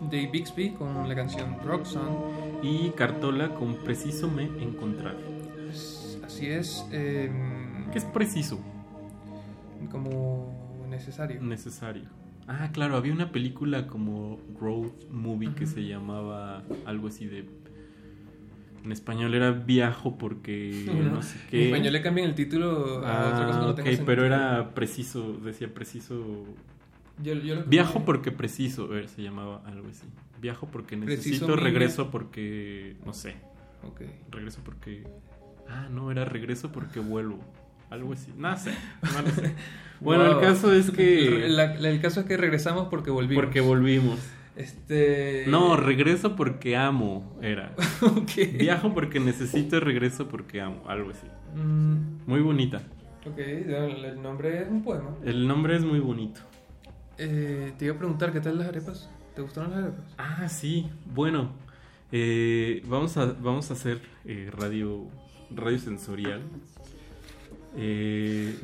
[0.00, 2.16] Dave Bixby con la canción Roxanne
[2.62, 5.16] y Cartola con Preciso me encontrar.
[6.24, 6.84] Así es.
[6.92, 8.60] Em, ¿Qué es preciso?
[9.90, 11.40] Como necesario.
[11.40, 12.04] Necesario.
[12.46, 17.46] Ah, claro, había una película como road movie que se llamaba algo así de
[18.82, 21.68] en español era viajo porque no, sé qué.
[21.68, 24.74] En español le cambian el título a otra cosa que no ah, Ok, pero era
[24.74, 26.46] preciso, decía preciso
[27.66, 30.06] Viajo porque preciso, eh, se llamaba algo así.
[30.40, 33.36] Viajo porque necesito, regreso porque, no sé.
[33.82, 34.02] Ok.
[34.30, 35.04] Regreso porque...
[35.68, 37.38] Ah, no, era regreso porque vuelvo.
[37.90, 38.32] Algo así.
[38.36, 38.72] No sé.
[39.02, 39.54] No sé.
[40.00, 41.44] Bueno, el caso es que...
[41.46, 43.44] El caso es que regresamos porque volvimos.
[43.44, 44.18] Porque volvimos.
[44.56, 45.44] Este...
[45.46, 47.74] No, regreso porque amo, era.
[48.00, 48.46] okay.
[48.46, 51.26] Viajo porque necesito regreso porque amo, algo así.
[51.54, 52.26] Mm.
[52.26, 52.82] Muy bonita.
[53.26, 55.14] Ok, el nombre es un poema.
[55.24, 56.40] El nombre es muy bonito.
[57.22, 59.10] Eh, te iba a preguntar, ¿qué tal las arepas?
[59.34, 60.04] ¿Te gustaron las arepas?
[60.16, 60.88] Ah, sí.
[61.14, 61.50] Bueno,
[62.12, 65.04] eh, vamos, a, vamos a hacer eh, radio,
[65.50, 66.40] radio sensorial.
[67.76, 68.58] Eh,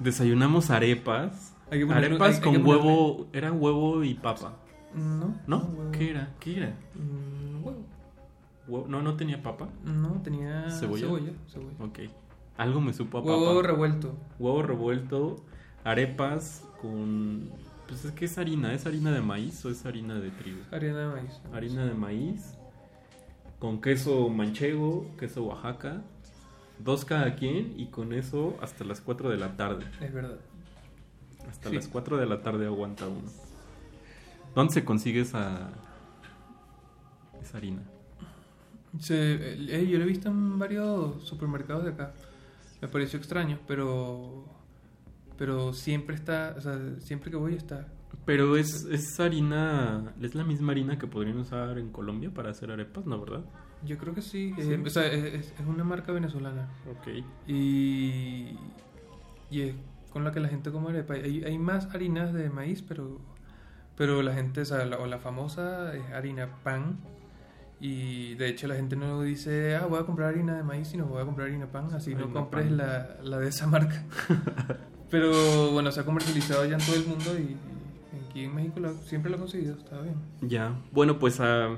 [0.00, 1.54] desayunamos arepas.
[1.70, 3.28] Arepas hay- con huevo.
[3.32, 4.56] Era huevo y papa.
[4.94, 5.34] No.
[5.46, 5.58] ¿No?
[5.74, 5.90] huevo.
[5.92, 6.34] ¿Qué era?
[6.38, 6.68] ¿Qué era?
[6.94, 7.78] Mm, huevo.
[8.68, 9.68] Huevo- No, no tenía papa.
[9.84, 11.06] No, tenía Cebolla.
[11.06, 11.32] cebolla.
[11.48, 11.72] cebolla.
[11.80, 11.98] Ok.
[12.58, 13.66] Algo me supo a Huevo papa.
[13.68, 14.14] revuelto.
[14.38, 15.36] Huevo revuelto.
[15.82, 17.48] Arepas con.
[17.88, 18.72] Pues es que es harina.
[18.72, 20.60] ¿Es harina de maíz o es harina de trigo?
[20.70, 21.40] Harina de maíz.
[21.52, 22.54] Harina de maíz.
[23.58, 26.02] Con queso manchego, queso Oaxaca.
[26.78, 29.84] Dos cada quien y con eso hasta las 4 de la tarde.
[30.00, 30.38] Es verdad.
[31.48, 31.76] Hasta Sí.
[31.76, 33.30] las 4 de la tarde aguanta uno.
[34.54, 35.70] ¿Dónde se consigue esa,
[37.40, 37.82] esa harina?
[38.98, 42.14] Se- eh, yo lo he visto en varios supermercados de acá.
[42.80, 44.44] Me pareció extraño, pero.
[45.42, 46.54] Pero siempre está.
[46.56, 47.88] O sea, siempre que voy está.
[48.24, 52.70] Pero es, es harina, es la misma harina que podrían usar en Colombia para hacer
[52.70, 53.44] arepas, ¿no verdad?
[53.84, 54.54] Yo creo que sí.
[54.56, 54.72] Sí.
[54.72, 56.68] eh, o sea, es, una marca venezolana.
[56.88, 57.24] Ok.
[57.48, 58.56] Y.
[59.50, 59.74] Y es
[60.10, 61.14] con la que la gente come arepa.
[61.14, 63.20] Hay, hay más harinas de maíz, pero.
[63.96, 67.00] Pero la gente, o sea, la, o la famosa es harina pan.
[67.80, 71.06] Y de hecho la gente no dice, ah, voy a comprar harina de maíz, sino
[71.06, 71.88] voy a comprar harina pan.
[71.92, 72.76] Así no compres pan.
[72.76, 74.04] la, la de esa marca.
[75.12, 77.42] pero bueno, se ha comercializado ya en todo el mundo y,
[78.16, 80.16] y aquí en México lo- siempre lo he conseguido, está bien.
[80.40, 80.74] Ya.
[80.90, 81.76] Bueno, pues a,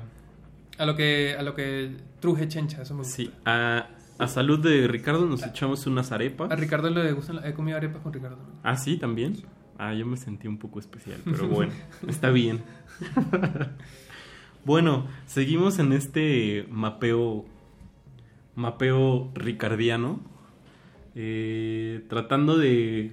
[0.79, 3.15] A lo que, a lo que truje chencha, eso me gusta.
[3.15, 6.49] sí, a, a salud de Ricardo nos echamos unas arepas.
[6.49, 8.39] A Ricardo le gustan, la- he comido arepas con Ricardo.
[8.63, 9.35] Ah, sí, también.
[9.77, 11.73] Ah, yo me sentí un poco especial, pero bueno,
[12.07, 12.63] está bien.
[14.65, 17.45] bueno, seguimos en este mapeo,
[18.55, 20.21] mapeo ricardiano,
[21.15, 23.11] eh, tratando de,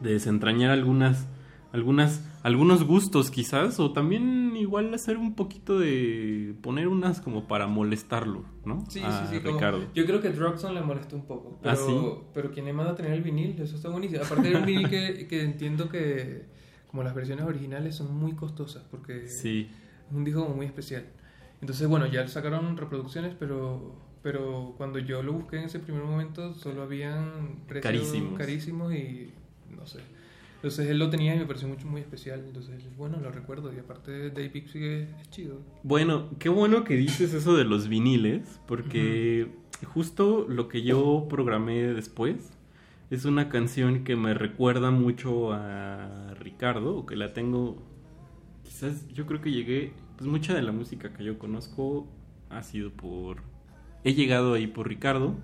[0.00, 1.26] de desentrañar algunas,
[1.72, 7.66] algunas, algunos gustos quizás, o también igual hacer un poquito de poner unas como para
[7.66, 8.84] molestarlo, ¿no?
[8.88, 9.40] Sí, a sí, sí.
[9.42, 9.86] como- Ricardo.
[9.94, 11.58] yo creo que Druxon le molestó un poco.
[11.62, 12.00] Pero, ¿Ah, sí?
[12.32, 14.22] pero quien le manda a tener el vinil, eso está buenísimo.
[14.22, 16.46] Aparte del vinil que, que entiendo que,
[16.88, 19.68] como las versiones originales, son muy costosas porque Sí.
[20.08, 21.04] es un disco como muy especial.
[21.60, 26.54] Entonces, bueno, ya sacaron reproducciones, pero pero cuando yo lo busqué en ese primer momento,
[26.54, 28.38] solo habían precios Carísimos.
[28.38, 29.30] carísimos y
[29.70, 30.00] no sé.
[30.56, 32.42] Entonces él lo tenía y me pareció mucho, muy especial.
[32.46, 33.72] Entonces, bueno, lo recuerdo.
[33.74, 35.60] Y aparte, Dave Pixie es, es chido.
[35.82, 39.48] Bueno, qué bueno que dices eso de los viniles, porque
[39.84, 42.52] justo lo que yo programé después
[43.10, 47.82] es una canción que me recuerda mucho a Ricardo, o que la tengo,
[48.62, 52.08] quizás yo creo que llegué, pues mucha de la música que yo conozco
[52.50, 53.42] ha sido por,
[54.02, 55.36] he llegado ahí por Ricardo,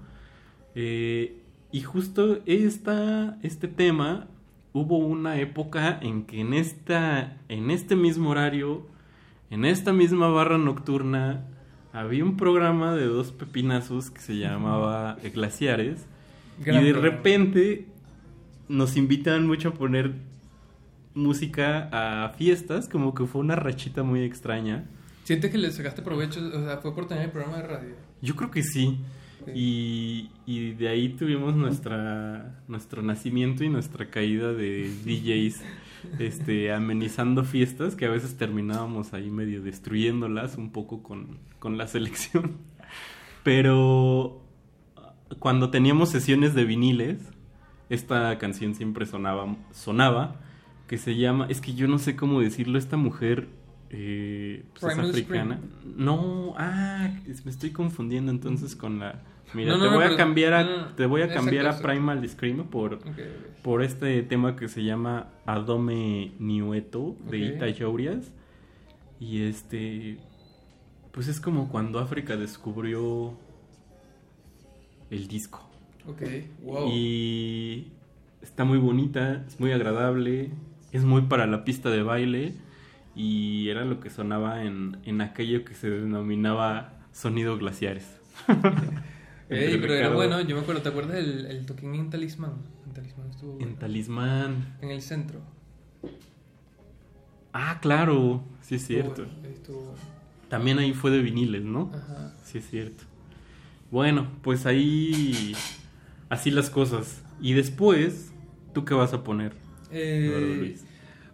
[0.74, 1.39] eh,
[1.72, 4.26] y justo esta, este tema,
[4.72, 8.86] hubo una época en que en, esta, en este mismo horario,
[9.50, 11.44] en esta misma barra nocturna,
[11.92, 16.06] había un programa de dos pepinazos que se llamaba Glaciares.
[16.64, 17.16] Gran y de programa.
[17.16, 17.86] repente
[18.68, 20.14] nos invitan mucho a poner
[21.14, 24.84] música a fiestas, como que fue una rachita muy extraña.
[25.24, 26.40] ¿Sientes que le sacaste provecho?
[26.40, 27.94] O sea, fue por tener el programa de radio.
[28.22, 28.98] Yo creo que sí.
[29.54, 35.62] Y, de ahí tuvimos nuestra nuestro nacimiento y nuestra caída de DJs
[36.18, 41.86] este, amenizando fiestas que a veces terminábamos ahí medio destruyéndolas un poco con, con la
[41.86, 42.58] selección.
[43.42, 44.42] Pero
[45.38, 47.18] cuando teníamos sesiones de viniles,
[47.88, 50.36] esta canción siempre sonaba, sonaba
[50.86, 53.48] que se llama, es que yo no sé cómo decirlo, esta mujer
[53.90, 55.60] eh, pues es africana.
[55.96, 57.10] No, ah,
[57.44, 59.22] me estoy confundiendo entonces con la...
[59.52, 61.76] Mira, No, no, te no, voy a cambiar a, te voy a cambiar a.
[61.80, 63.00] Primal Scream por,
[63.62, 67.38] por este tema que se llama Adome Niueto de.
[67.38, 68.30] Ita Yaurias.
[69.18, 70.18] Y este,
[71.10, 73.34] pues es como cuando África descubrió
[75.10, 75.68] el disco.
[76.06, 76.22] Ok,
[76.62, 76.88] wow.
[76.88, 77.88] Y
[78.42, 80.50] está muy bonita, es muy agradable,
[80.92, 82.54] es muy para la pista de baile
[83.14, 88.06] y era lo que sonaba en, en aquello que se denominaba sonido glaciares.
[89.48, 92.52] Ey, pero era bueno, yo me acuerdo, ¿te acuerdas del el toquín en Talismán?
[92.86, 93.66] En Talismán estuvo bueno.
[93.66, 94.76] En Talismán.
[94.80, 95.40] En el centro.
[97.52, 99.26] Ah, claro, sí es cierto.
[99.42, 99.94] estuvo.
[100.48, 101.90] También ahí fue de viniles, ¿no?
[101.92, 102.32] Ajá.
[102.44, 103.04] Sí es cierto.
[103.90, 105.52] Bueno, pues ahí
[106.28, 107.22] así las cosas.
[107.40, 108.32] Y después,
[108.72, 109.52] ¿tú qué vas a poner?
[109.90, 110.84] Eh, Luis?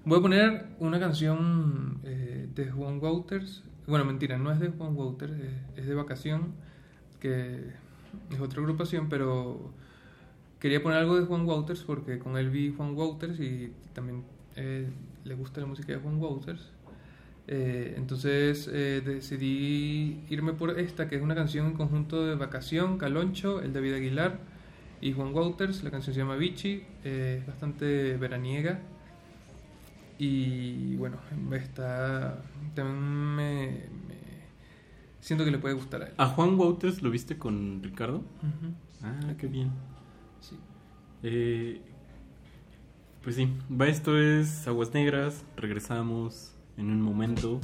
[0.07, 3.63] Voy a poner una canción eh, de Juan Wouters.
[3.87, 6.55] Bueno, mentira, no es de Juan Wouters, es, es de Vacación,
[7.21, 7.61] que
[8.31, 9.73] es otra agrupación, pero
[10.59, 14.25] quería poner algo de Juan Wouters porque con él vi Juan Wouters y también
[14.57, 14.89] eh,
[15.25, 16.71] le gusta la música de Juan Wouters.
[17.49, 22.99] Eh, entonces eh, decidí irme por esta, que es una canción en conjunto de Vacación,
[22.99, 24.39] Caloncho, el David Aguilar
[25.01, 25.83] y Juan Wouters.
[25.83, 28.81] La canción se llama Vichy, eh, es bastante veraniega.
[30.19, 31.19] Y bueno,
[31.53, 32.43] está.
[32.75, 32.99] También
[33.37, 33.67] me,
[34.09, 34.47] me-
[35.21, 36.15] siento que le puede gustar a él.
[36.17, 38.23] ¿A Juan Wouters lo viste con Ricardo?
[39.03, 39.71] Ah, qué bien.
[40.41, 40.57] Sí.
[41.23, 41.81] Eh,
[43.23, 47.61] pues sí, va esto es Aguas Negras, regresamos en un momento.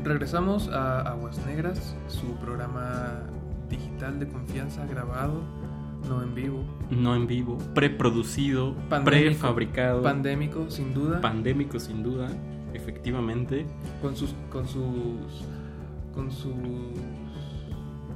[0.03, 3.22] Regresamos a Aguas Negras, su programa
[3.69, 5.43] digital de confianza grabado,
[6.08, 6.64] no en vivo.
[6.90, 9.30] No en vivo, preproducido, Pandémico.
[9.30, 10.03] prefabricado.
[10.03, 11.22] Pandémico, sin duda.
[11.22, 12.30] Pandémico, sin duda,
[12.74, 13.66] efectivamente.
[14.02, 15.45] con sus con sus
[16.14, 16.53] con sus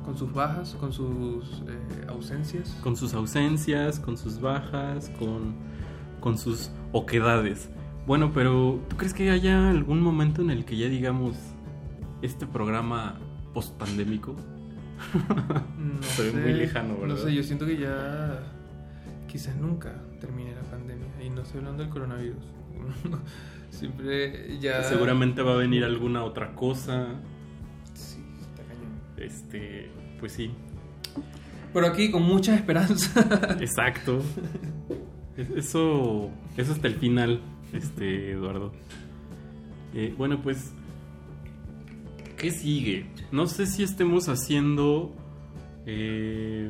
[0.03, 2.77] con sus bajas, con sus eh, ausencias.
[2.83, 5.55] Con sus ausencias, con sus bajas, con,
[6.19, 7.69] con sus oquedades.
[8.05, 11.37] Bueno, pero ¿tú crees que haya algún momento en el que ya digamos
[12.21, 13.17] este programa
[13.53, 14.35] post-pandémico?
[15.77, 17.15] No ve sé, muy lejano, ¿verdad?
[17.15, 18.39] No sé, yo siento que ya
[19.27, 22.43] quizás nunca termine la pandemia y no estoy hablando del coronavirus.
[23.69, 27.07] Siempre ya Seguramente va a venir alguna otra cosa.
[27.93, 28.99] Sí, está cañón.
[29.17, 30.51] Este, pues sí.
[31.73, 33.19] Pero aquí con mucha esperanza.
[33.59, 34.21] Exacto.
[35.37, 37.41] Es- Eso, eso hasta el final,
[37.73, 38.71] este, Eduardo.
[39.95, 40.71] Eh, bueno, pues,
[42.43, 43.05] ¿qué sigue?
[43.31, 45.15] No sé si estemos haciendo
[45.85, 46.69] eh,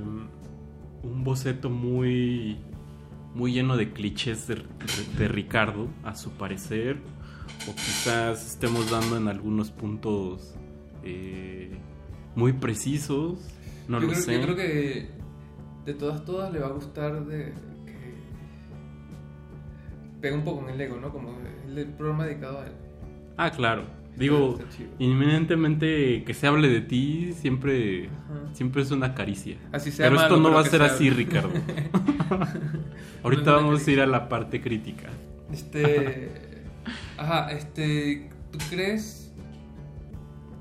[1.02, 2.60] un boceto muy,
[3.34, 4.62] muy lleno de clichés de,
[5.18, 6.98] de Ricardo, a su parecer,
[7.68, 10.54] o quizás estemos dando en algunos puntos
[11.04, 11.76] eh,
[12.36, 13.40] muy precisos.
[13.88, 14.34] No yo lo creo, sé.
[14.36, 15.10] Yo creo que
[15.86, 17.52] de todas, todas le va a gustar de
[17.88, 18.14] que
[20.22, 21.12] pega un poco en el ego, ¿no?
[21.12, 21.36] Como
[21.76, 22.74] el programa dedicado a él.
[23.38, 24.03] Ah, claro.
[24.18, 24.60] Digo,
[25.00, 28.54] inminentemente que se hable de ti siempre, Ajá.
[28.54, 29.58] siempre es una caricia.
[29.72, 31.10] Así sea pero esto no pero va a ser se así.
[31.10, 31.52] Ricardo.
[33.24, 35.10] Ahorita vamos a ir a la parte crítica.
[35.52, 36.62] Este.
[37.18, 38.30] Ajá, este.
[38.52, 39.34] ¿Tú crees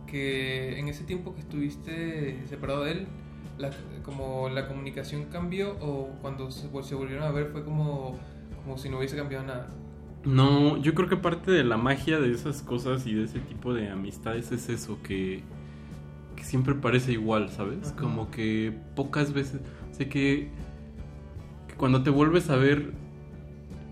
[0.07, 3.07] que en ese tiempo que estuviste separado de él,
[3.59, 3.71] la,
[4.03, 8.19] como la comunicación cambió o cuando se, se volvieron a ver fue como,
[8.63, 9.69] como si no hubiese cambiado nada?
[10.25, 13.75] No, yo creo que parte de la magia de esas cosas y de ese tipo
[13.75, 15.43] de amistades es eso, que,
[16.37, 17.89] que siempre parece igual, ¿sabes?
[17.89, 17.97] Ajá.
[17.97, 19.61] Como que pocas veces,
[19.91, 20.51] sé que,
[21.67, 22.93] que cuando te vuelves a ver,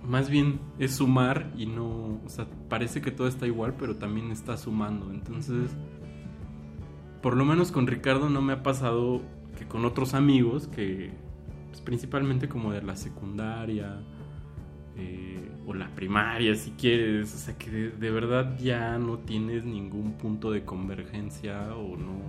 [0.05, 4.31] más bien es sumar y no, o sea, parece que todo está igual, pero también
[4.31, 5.11] está sumando.
[5.13, 5.71] Entonces,
[7.23, 9.21] por lo menos con Ricardo no me ha pasado
[9.59, 11.11] que con otros amigos que,
[11.69, 14.01] pues, principalmente como de la secundaria,
[14.97, 20.13] eh, o la primaria si quieres, o sea que de, verdad ya no tienes ningún
[20.15, 22.21] punto de convergencia o no,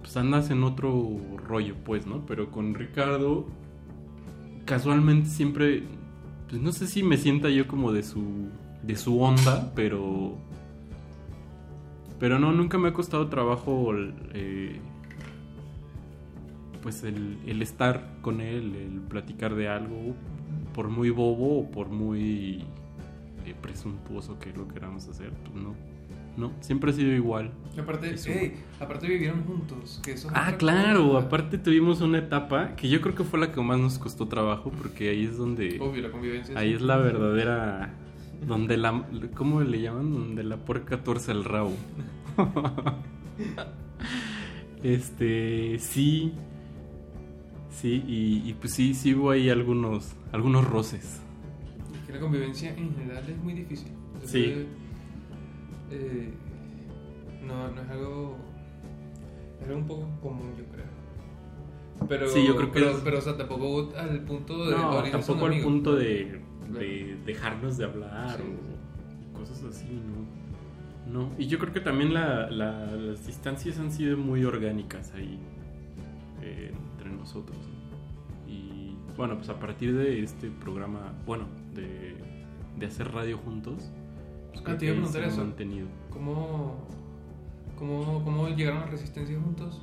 [0.00, 2.24] pues andas en otro rollo pues, ¿no?
[2.26, 3.46] Pero con Ricardo
[4.64, 5.82] casualmente siempre,
[6.48, 8.48] pues no sé si me sienta yo como de su,
[8.82, 10.38] de su onda, pero...
[12.20, 13.92] Pero no, nunca me ha costado trabajo
[14.32, 14.80] eh,
[16.80, 20.14] pues el, el estar con él, el platicar de algo,
[20.74, 22.64] por muy bobo o por muy
[23.46, 25.74] eh, presuntuoso que lo queramos hacer, pues no.
[26.36, 27.52] No, siempre ha sido igual.
[27.76, 28.28] Y aparte, Eso.
[28.28, 30.00] ey, aparte vivieron juntos.
[30.02, 31.26] Que eso es Ah, claro, cosa.
[31.26, 34.72] aparte tuvimos una etapa que yo creo que fue la que más nos costó trabajo
[34.76, 35.78] porque ahí es donde...
[35.80, 36.58] Obvio, la convivencia.
[36.58, 37.94] Ahí es la verdadera...
[38.48, 39.06] Donde la...
[39.36, 40.12] ¿Cómo le llaman?
[40.12, 41.72] Donde la puerca tuerce el rabo.
[44.82, 45.78] este...
[45.78, 46.32] Sí.
[47.74, 51.20] Sí, y, y pues sí, sí hubo ahí algunos, algunos roces.
[52.00, 53.88] Es que la convivencia en general es muy difícil.
[54.24, 54.66] Sí.
[55.90, 56.30] Eh,
[57.46, 58.36] no, no es algo.
[59.60, 60.84] Es algo un poco común, yo creo.
[62.08, 64.76] Pero, Sí, yo creo que pero, es- pero, o sea, tampoco al punto de.
[64.76, 68.42] No, tampoco al punto de, de dejarnos de hablar Sí,
[69.34, 70.24] o cosas así, ¿no?
[71.12, 75.38] No, y yo creo que también la- la- las distancias han sido muy orgánicas ahí
[76.42, 76.72] eh,
[77.24, 77.58] nosotros.
[77.58, 78.50] ¿no?
[78.52, 82.16] Y bueno, pues a partir de este programa, bueno, de,
[82.78, 83.90] de hacer radio juntos,
[84.52, 85.46] pues Ah, te iba a preguntar eso.
[86.10, 86.86] ¿Cómo,
[87.76, 89.82] cómo, ¿Cómo llegaron a Resistencia juntos?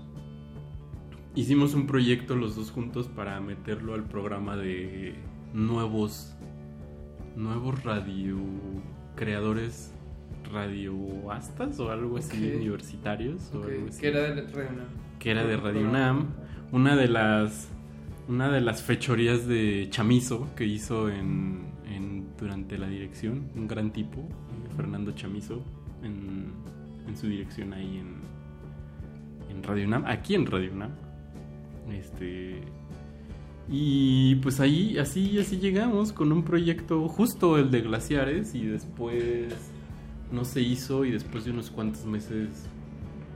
[1.35, 5.15] Hicimos un proyecto los dos juntos para meterlo al programa de
[5.53, 6.35] nuevos
[7.35, 8.37] nuevos radio
[9.15, 9.93] creadores
[10.51, 14.01] radioastas o algo así universitarios o algo así.
[14.01, 14.87] Que era de Radio UNAM.
[15.19, 15.87] que era de Radio.
[15.87, 16.27] UNAM,
[16.71, 17.67] una de las
[18.27, 23.91] una de las fechorías de Chamizo que hizo en, en- durante la dirección, un gran
[23.91, 24.27] tipo,
[24.77, 25.61] Fernando Chamizo,
[26.03, 26.45] en,
[27.07, 28.15] en su dirección ahí en,
[29.55, 30.91] en Radio UNAM, aquí en Radio UNAM.
[31.91, 32.61] Este
[33.69, 39.53] Y pues ahí, así, así llegamos con un proyecto justo el de glaciares y después
[40.31, 42.47] no se hizo y después de unos cuantos meses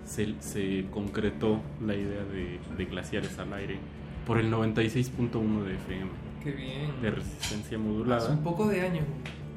[0.05, 3.77] se, se concretó la idea de, de glaciares al aire
[4.25, 6.09] por el 96.1 de FM.
[6.43, 7.01] Qué bien.
[7.01, 8.31] De resistencia Hace modulada.
[8.31, 9.05] un poco de años.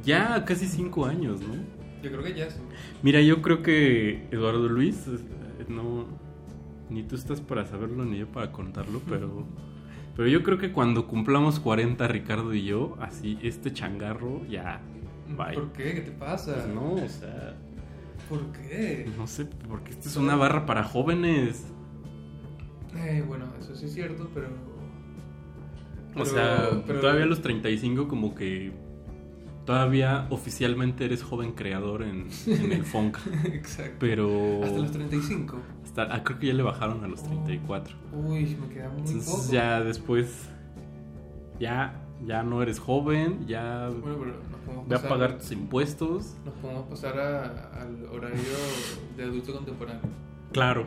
[0.04, 1.54] Ya casi cinco años, ¿no?
[2.02, 2.60] Yo creo que ya sí.
[3.02, 6.06] Mira, yo creo que Eduardo Luis, eh, no,
[6.88, 9.44] ni tú estás para saberlo ni yo para contarlo, pero,
[10.16, 14.80] pero yo creo que cuando cumplamos 40, Ricardo y yo, así, este changarro ya,
[15.36, 15.54] bye.
[15.54, 15.94] ¿Por qué?
[15.94, 16.54] ¿Qué te pasa?
[16.54, 17.56] Pues no, o sea,
[18.28, 19.08] ¿Por qué?
[19.16, 21.66] no sé, porque esta es una barra para jóvenes.
[22.96, 24.48] Eh, bueno, eso sí es cierto, pero...
[26.16, 28.72] O sea, pero- todavía a los 35 como que
[29.64, 33.18] todavía oficialmente eres joven creador en, en el funk.
[33.44, 33.96] Exacto.
[34.00, 34.64] Pero...
[34.64, 35.56] Hasta los 35.
[35.84, 37.94] hasta- ah, creo que ya le bajaron a los 34.
[38.12, 39.52] Uy, me queda muy Entonces poco.
[39.52, 40.48] ya después
[41.60, 41.94] ya
[42.26, 44.18] ya no eres joven, ya Bueno,
[44.86, 46.36] ve a pasar- pagar tus impuestos.
[46.44, 48.42] Nos podemos pasar a- al horario
[49.16, 50.02] de adulto contemporáneo.
[50.52, 50.86] Claro.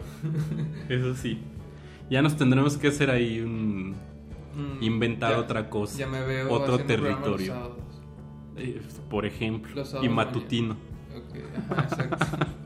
[0.90, 1.40] Eso sí.
[2.10, 3.96] Ya nos tendremos que hacer ahí un
[4.56, 7.54] Mm, inventar ya- otra cosa, ya me veo otro los territorio.
[7.54, 7.78] sábados.
[8.58, 10.74] Eh, por ejemplo, Los y matutino.
[11.16, 11.38] Ok,
[11.72, 12.26] ajá, exacto.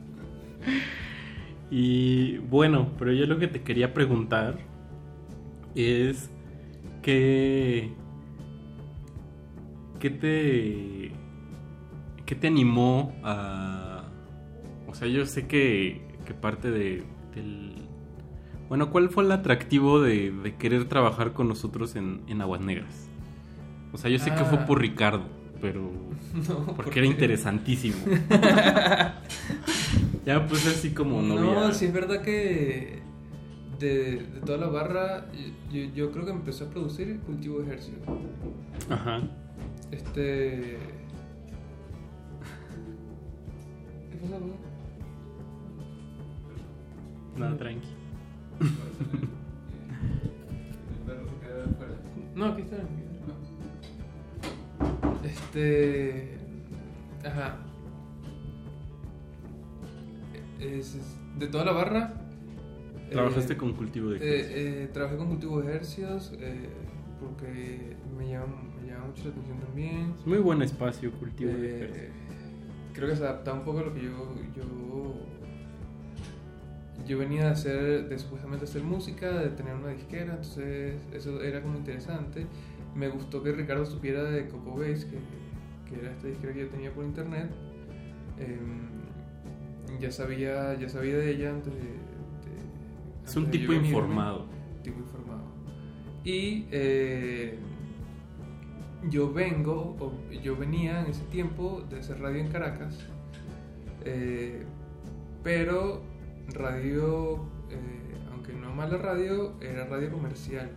[1.72, 4.58] Y bueno, pero yo lo que te quería preguntar
[5.74, 6.30] es
[7.02, 7.92] que
[10.06, 11.12] ¿qué te
[12.28, 14.04] qué te animó a
[14.88, 17.04] o sea, yo sé que, que parte de
[17.34, 17.74] del
[18.70, 23.10] bueno, ¿cuál fue el atractivo de, de querer trabajar con nosotros en, en Aguas Negras?
[23.94, 24.66] O sea, yo sé que fue Ah.
[24.68, 25.24] por Ricardo,
[25.60, 25.92] pero
[26.50, 27.96] No, porque ¿por era interesantísimo.
[30.26, 31.52] ya pues así como novia.
[31.68, 33.00] No, sí es verdad que
[33.80, 35.26] de, de toda la barra,
[35.72, 37.98] yo, yo creo que empecé a producir cultivo de ejercicio.
[38.90, 39.22] Ajá.
[39.96, 40.78] Este.
[44.12, 44.56] ¿Qué pasa, bro?
[47.38, 47.88] Nada, tranqui.
[52.36, 52.76] No, aquí está.
[55.24, 56.38] Este.
[57.26, 57.58] Ajá.
[60.60, 62.14] Es, es- de toda la barra.
[63.10, 64.60] Trabajaste eh, con cultivo de eh, ejercicios.
[64.60, 66.68] eh, trabajé con cultivo de ejercicios eh,
[67.22, 68.56] porque me llama,
[69.08, 70.14] me llama mucho la atención también.
[70.20, 72.10] Es muy buen espacio cultivo de Eh,
[72.94, 75.16] creo que se adaptaba un poco a lo que yo, yo
[77.06, 81.62] yo venía de hacer de supuestamente hacer música de tener una disquera entonces eso era
[81.62, 82.48] como interesante.
[82.96, 85.18] Me gustó que Ricardo supiera de Coco Base que,
[85.90, 87.52] que era esta disquera que yo tenía por internet.
[88.40, 94.48] Em, ya sabía ya sabía de ella antes de, de- Es un antes tipo informado.
[94.82, 95.44] tipo informado.
[96.24, 97.60] Y eh,
[99.10, 99.96] yo vengo,
[100.44, 102.98] yo venía en ese tiempo de hacer radio en Caracas,
[104.04, 104.64] eh,
[105.44, 106.02] pero
[106.54, 110.72] radio, eh, aunque no mala radio, era radio comercial.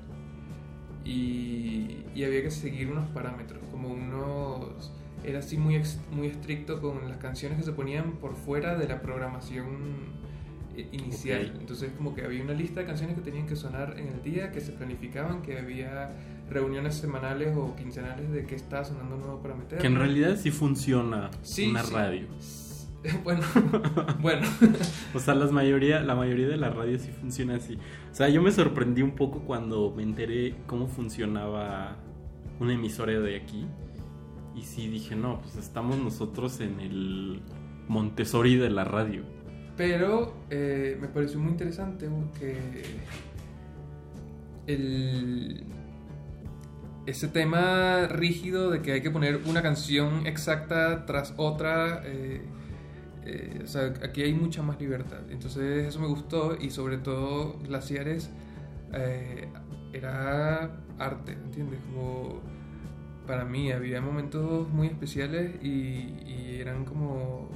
[1.05, 4.93] Y, y había que seguir unos parámetros, como unos...
[5.25, 5.83] Era así muy,
[6.13, 10.18] muy estricto con las canciones que se ponían por fuera de la programación
[10.93, 11.53] inicial.
[11.55, 11.61] Ok.
[11.61, 14.53] Entonces como que había una lista de canciones que tenían que sonar en el día,
[14.53, 16.13] que se planificaban, que había
[16.51, 19.79] reuniones semanales o quincenales de qué estaba sonando nuevo para meter.
[19.79, 21.95] Que en realidad sí funciona Sí, una sí.
[21.95, 22.27] radio.
[23.25, 23.43] bueno,
[24.21, 24.47] bueno.
[25.15, 27.79] O sea, las mayoría, la mayoría de las radios sí funciona así.
[28.11, 31.97] O sea, yo me sorprendí un poco cuando me enteré cómo funcionaba
[32.61, 33.67] una emisora de aquí.
[34.55, 37.43] Y sí dije, no, pues estamos nosotros en el
[37.87, 39.23] Montessori de la radio.
[39.79, 42.09] Pero eh, me pareció muy interesante
[42.39, 42.57] que
[44.67, 45.65] el,
[47.07, 52.43] ese tema rígido de que hay que poner una canción exacta tras otra, eh,
[53.25, 55.21] eh, o sea, aquí hay mucha más libertad.
[55.31, 58.31] Entonces eso me gustó y sobre todo Glaciares
[58.93, 59.49] eh,
[59.93, 61.79] era arte, ¿entiendes?
[61.87, 62.41] Como
[63.29, 67.49] para mí había momentos muy especiales y eran como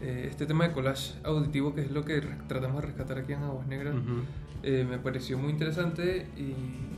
[0.00, 3.42] eh, este tema de collage auditivo que es lo que tratamos de rescatar aquí en
[3.42, 4.20] Aguas Negras Ujú.
[4.62, 6.54] eh, me pareció muy interesante y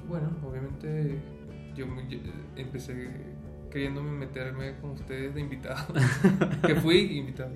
[0.08, 1.18] bueno obviamente
[1.76, 2.18] yo, yo,
[2.56, 3.08] empecé
[3.70, 5.94] queriéndome meterme con ustedes de invitado
[6.66, 7.50] que fui invitado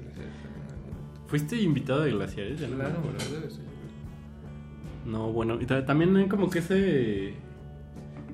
[1.27, 2.61] ¿Fuiste invitado de Glaciares?
[2.61, 5.13] Ya no claro veces, yo creo.
[5.13, 7.35] No, bueno, y ta- también como que ese.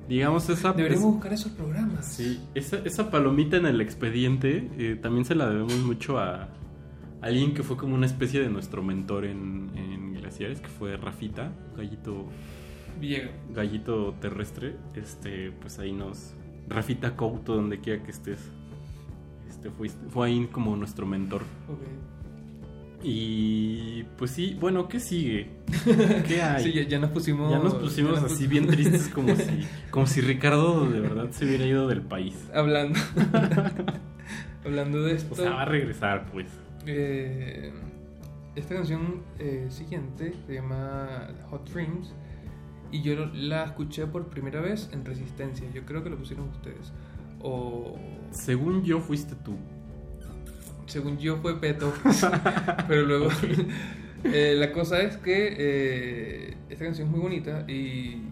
[0.07, 0.73] Digamos, esa.
[0.73, 5.35] deberíamos es- buscar esos programas Sí, esa, esa palomita en el expediente eh, también se
[5.35, 6.49] la debemos mucho a
[7.21, 11.51] alguien que fue como una especie de nuestro mentor en, en Glaciares, que fue Rafita,
[11.77, 12.25] gallito
[12.99, 13.31] Villegas.
[13.53, 16.33] Gallito terrestre, este, pues ahí nos.
[16.69, 18.39] Rafita Couto, donde quiera que estés.
[19.49, 21.41] Este, fuiste- fue ahí como nuestro mentor.
[21.67, 21.79] Ok.
[23.03, 25.49] Y pues sí, bueno, ¿qué sigue?
[26.27, 26.63] ¿Qué hay?
[26.63, 27.49] Sí, ya, ya nos pusimos.
[27.51, 30.99] Ya nos pusimos ya nos así pus- bien tristes como si, como si Ricardo de
[30.99, 32.35] verdad se hubiera ido del país.
[32.53, 32.99] Hablando.
[34.65, 35.33] Hablando de esto.
[35.33, 36.45] O sea, va a regresar, pues.
[36.85, 37.71] Eh,
[38.55, 42.13] esta canción eh, siguiente se llama Hot Dreams
[42.91, 45.69] y yo la escuché por primera vez en Resistencia.
[45.73, 46.91] Yo creo que lo pusieron ustedes.
[47.41, 47.95] O
[48.31, 49.55] Según yo, fuiste tú.
[50.85, 51.93] según yo fue Peto,
[52.87, 53.29] pero luego
[54.25, 58.27] eh, la cosa es que eh, esta canción es muy bonita y,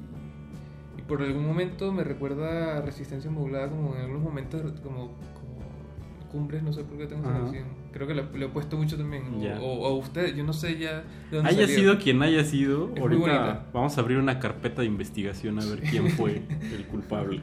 [1.08, 6.62] por algún momento me recuerda a Resistencia Modulada como en algunos momentos como, como cumbres,
[6.62, 7.79] no sé por qué tengo esa canción.
[7.92, 9.24] Creo que la- le he puesto mucho también.
[9.36, 9.60] O, Ya.
[9.60, 11.76] o, o usted, yo no sé ya de dónde Haya salió.
[11.80, 15.82] sido quien haya sido, Es ahorita vamos a abrir una carpeta de investigación a ver
[15.82, 16.42] quién fue
[16.76, 17.42] el culpable.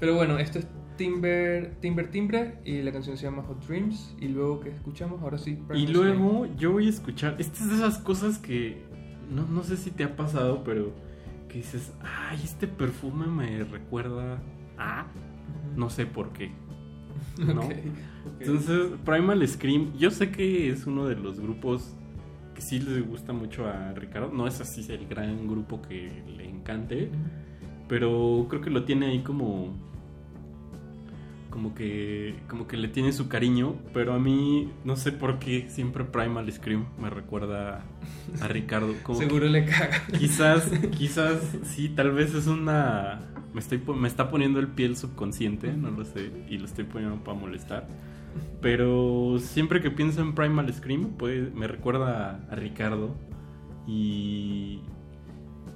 [0.00, 0.66] Pero bueno, esto es
[0.96, 5.38] Timber, Timber Timbre y la canción se llama Hot Dreams y luego que escuchamos, ahora
[5.38, 5.58] sí.
[5.74, 7.36] Y luego yo voy a escuchar.
[7.38, 8.82] Estas es de esas cosas que
[9.30, 10.92] no, no sé si te ha pasado, pero
[11.48, 14.42] que dices, ay, este perfume me recuerda
[14.76, 15.06] a.
[15.76, 16.50] No sé por qué.
[17.38, 17.68] ¿no?
[18.40, 21.94] Entonces, Primal Scream, yo sé que es uno de los grupos
[22.54, 24.30] que sí les gusta mucho a Ricardo.
[24.32, 27.10] No es así el gran grupo que le encante,
[27.88, 29.74] pero creo que lo tiene ahí como
[31.50, 35.68] como que como que le tiene su cariño, pero a mí no sé por qué
[35.68, 37.84] siempre Primal Scream me recuerda
[38.40, 38.94] a Ricardo.
[39.02, 40.02] Como Seguro le caga.
[40.18, 43.20] Quizás, quizás sí, tal vez es una
[43.54, 47.16] me estoy me está poniendo el piel subconsciente, no lo sé, y lo estoy poniendo
[47.24, 47.88] para molestar.
[48.60, 53.14] Pero siempre que pienso en Primal Scream, pues me recuerda a, a Ricardo
[53.86, 54.80] y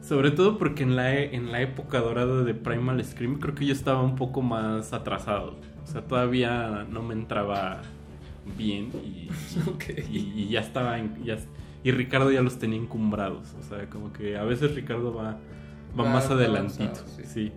[0.00, 3.66] sobre todo porque en la, e- en la época dorada de Primal Scream creo que
[3.66, 5.56] yo estaba un poco más atrasado.
[5.82, 7.82] O sea, todavía no me entraba
[8.58, 9.28] bien y,
[10.12, 11.38] y, y ya estaba en- ya-
[11.84, 13.54] y Ricardo ya los tenía encumbrados.
[13.58, 15.38] O sea, como que a veces Ricardo va,
[15.98, 16.84] va, Va más adelantito.
[16.84, 17.22] avanzado, sí.
[17.26, 17.52] sí.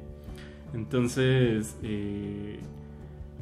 [0.73, 2.59] Entonces, eh,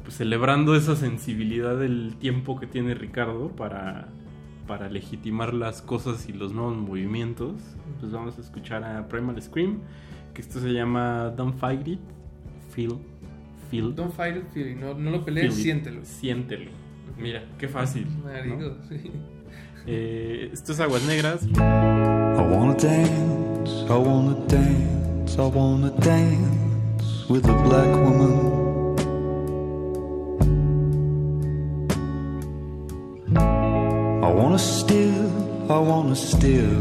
[0.02, 4.08] pues celebrando esa sensibilidad del tiempo que tiene Ricardo para,
[4.66, 7.54] para legitimar las cosas y los nuevos movimientos,
[8.00, 9.80] pues vamos a escuchar a Primal Scream,
[10.32, 12.00] que esto se llama Don't Fight It,
[12.70, 12.98] Feel,
[13.70, 13.94] Feel.
[13.94, 14.76] Don't fight it, feel it.
[14.78, 16.04] No, no lo pelees, siéntelo.
[16.04, 16.70] Siéntelo.
[17.18, 18.06] Mira, qué fácil.
[18.22, 18.88] Marico, ¿no?
[18.88, 19.10] sí.
[19.86, 21.42] Eh, esto es Aguas Negras.
[21.56, 28.54] I wanna dance, I wanna dance, I wanna dance with a black woman.
[34.22, 35.30] I wanna steal,
[35.68, 36.80] I wanna steal,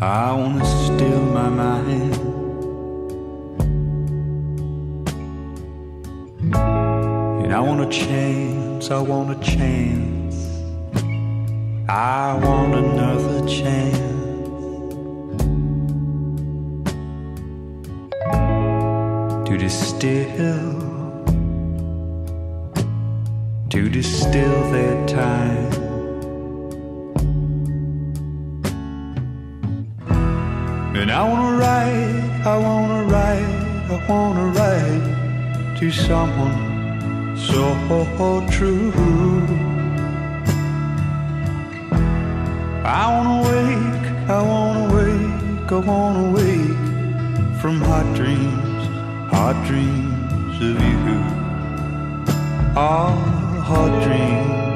[0.00, 2.16] I wanna steal my mind.
[7.44, 10.19] And I want a chance, I want a chance.
[11.92, 13.98] I want another chance
[19.48, 20.78] to distill,
[23.70, 25.72] to distill their time.
[30.94, 37.74] And I wanna write, I wanna write, I wanna write to someone so
[38.48, 39.79] true.
[42.92, 48.84] I wanna wake, I wanna wake, I wanna wake from hot dreams,
[49.30, 51.20] hot dreams of you.
[52.74, 53.14] Ah,
[53.64, 54.69] hot dreams.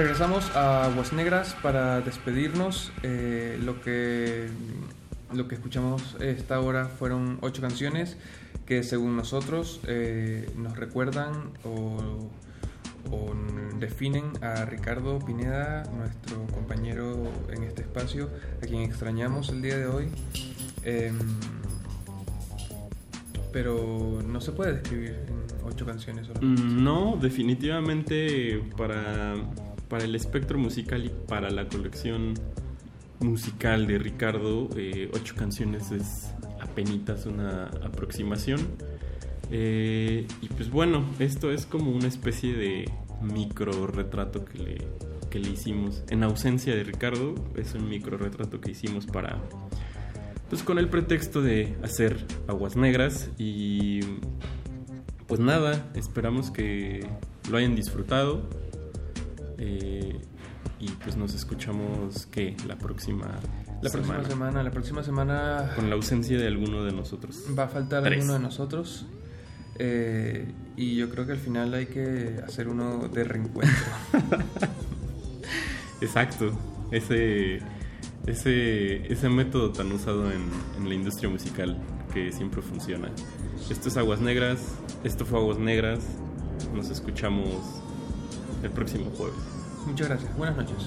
[0.00, 2.90] Regresamos a Aguas Negras para despedirnos.
[3.02, 4.48] Eh, lo que
[5.30, 8.16] lo que escuchamos esta hora fueron ocho canciones
[8.64, 12.30] que según nosotros eh, nos recuerdan o,
[13.10, 13.34] o
[13.78, 18.30] definen a Ricardo Pineda, nuestro compañero en este espacio,
[18.62, 20.08] a quien extrañamos el día de hoy.
[20.82, 21.18] Em,
[23.52, 26.62] pero no se puede describir en ocho canciones solamente.
[26.62, 29.34] Mm, No, definitivamente para,
[29.90, 32.34] para el espectro musical y para la colección
[33.18, 38.60] musical de Ricardo, eh, ocho canciones es apenas una aproximación.
[39.50, 44.78] Eh, y pues bueno, esto es como una especie de micro retrato que le,
[45.28, 46.04] que le hicimos.
[46.08, 49.42] En ausencia de Ricardo, es un micro retrato que hicimos para,
[50.48, 54.00] pues con el pretexto de hacer aguas negras y
[55.26, 57.06] pues nada, esperamos que
[57.50, 58.48] lo hayan disfrutado.
[59.62, 60.18] Eh,
[60.80, 62.56] Y pues nos escuchamos, ¿qué?
[62.66, 63.26] La próxima
[63.82, 67.44] La próxima semana, la próxima semana Con la ausencia de alguno de nosotros.
[67.58, 68.14] va a faltar Tres.
[68.18, 69.06] alguno de nosotros.
[69.78, 73.76] Eh, y yo creo que al final hay que hacer uno de reencuentro.
[76.00, 76.52] Exacto.
[76.90, 77.60] Ese,
[78.26, 80.42] ese, ese método tan usado en,
[80.78, 81.76] en la industria musical
[82.12, 83.10] que siempre funciona.
[83.70, 84.60] Esto es Aguas Negras.
[85.04, 86.00] Esto fue Aguas Negras.
[86.74, 87.48] Nos escuchamos
[88.62, 89.36] el próximo jueves.
[89.86, 90.36] Muchas gracias.
[90.36, 90.86] Buenas noches.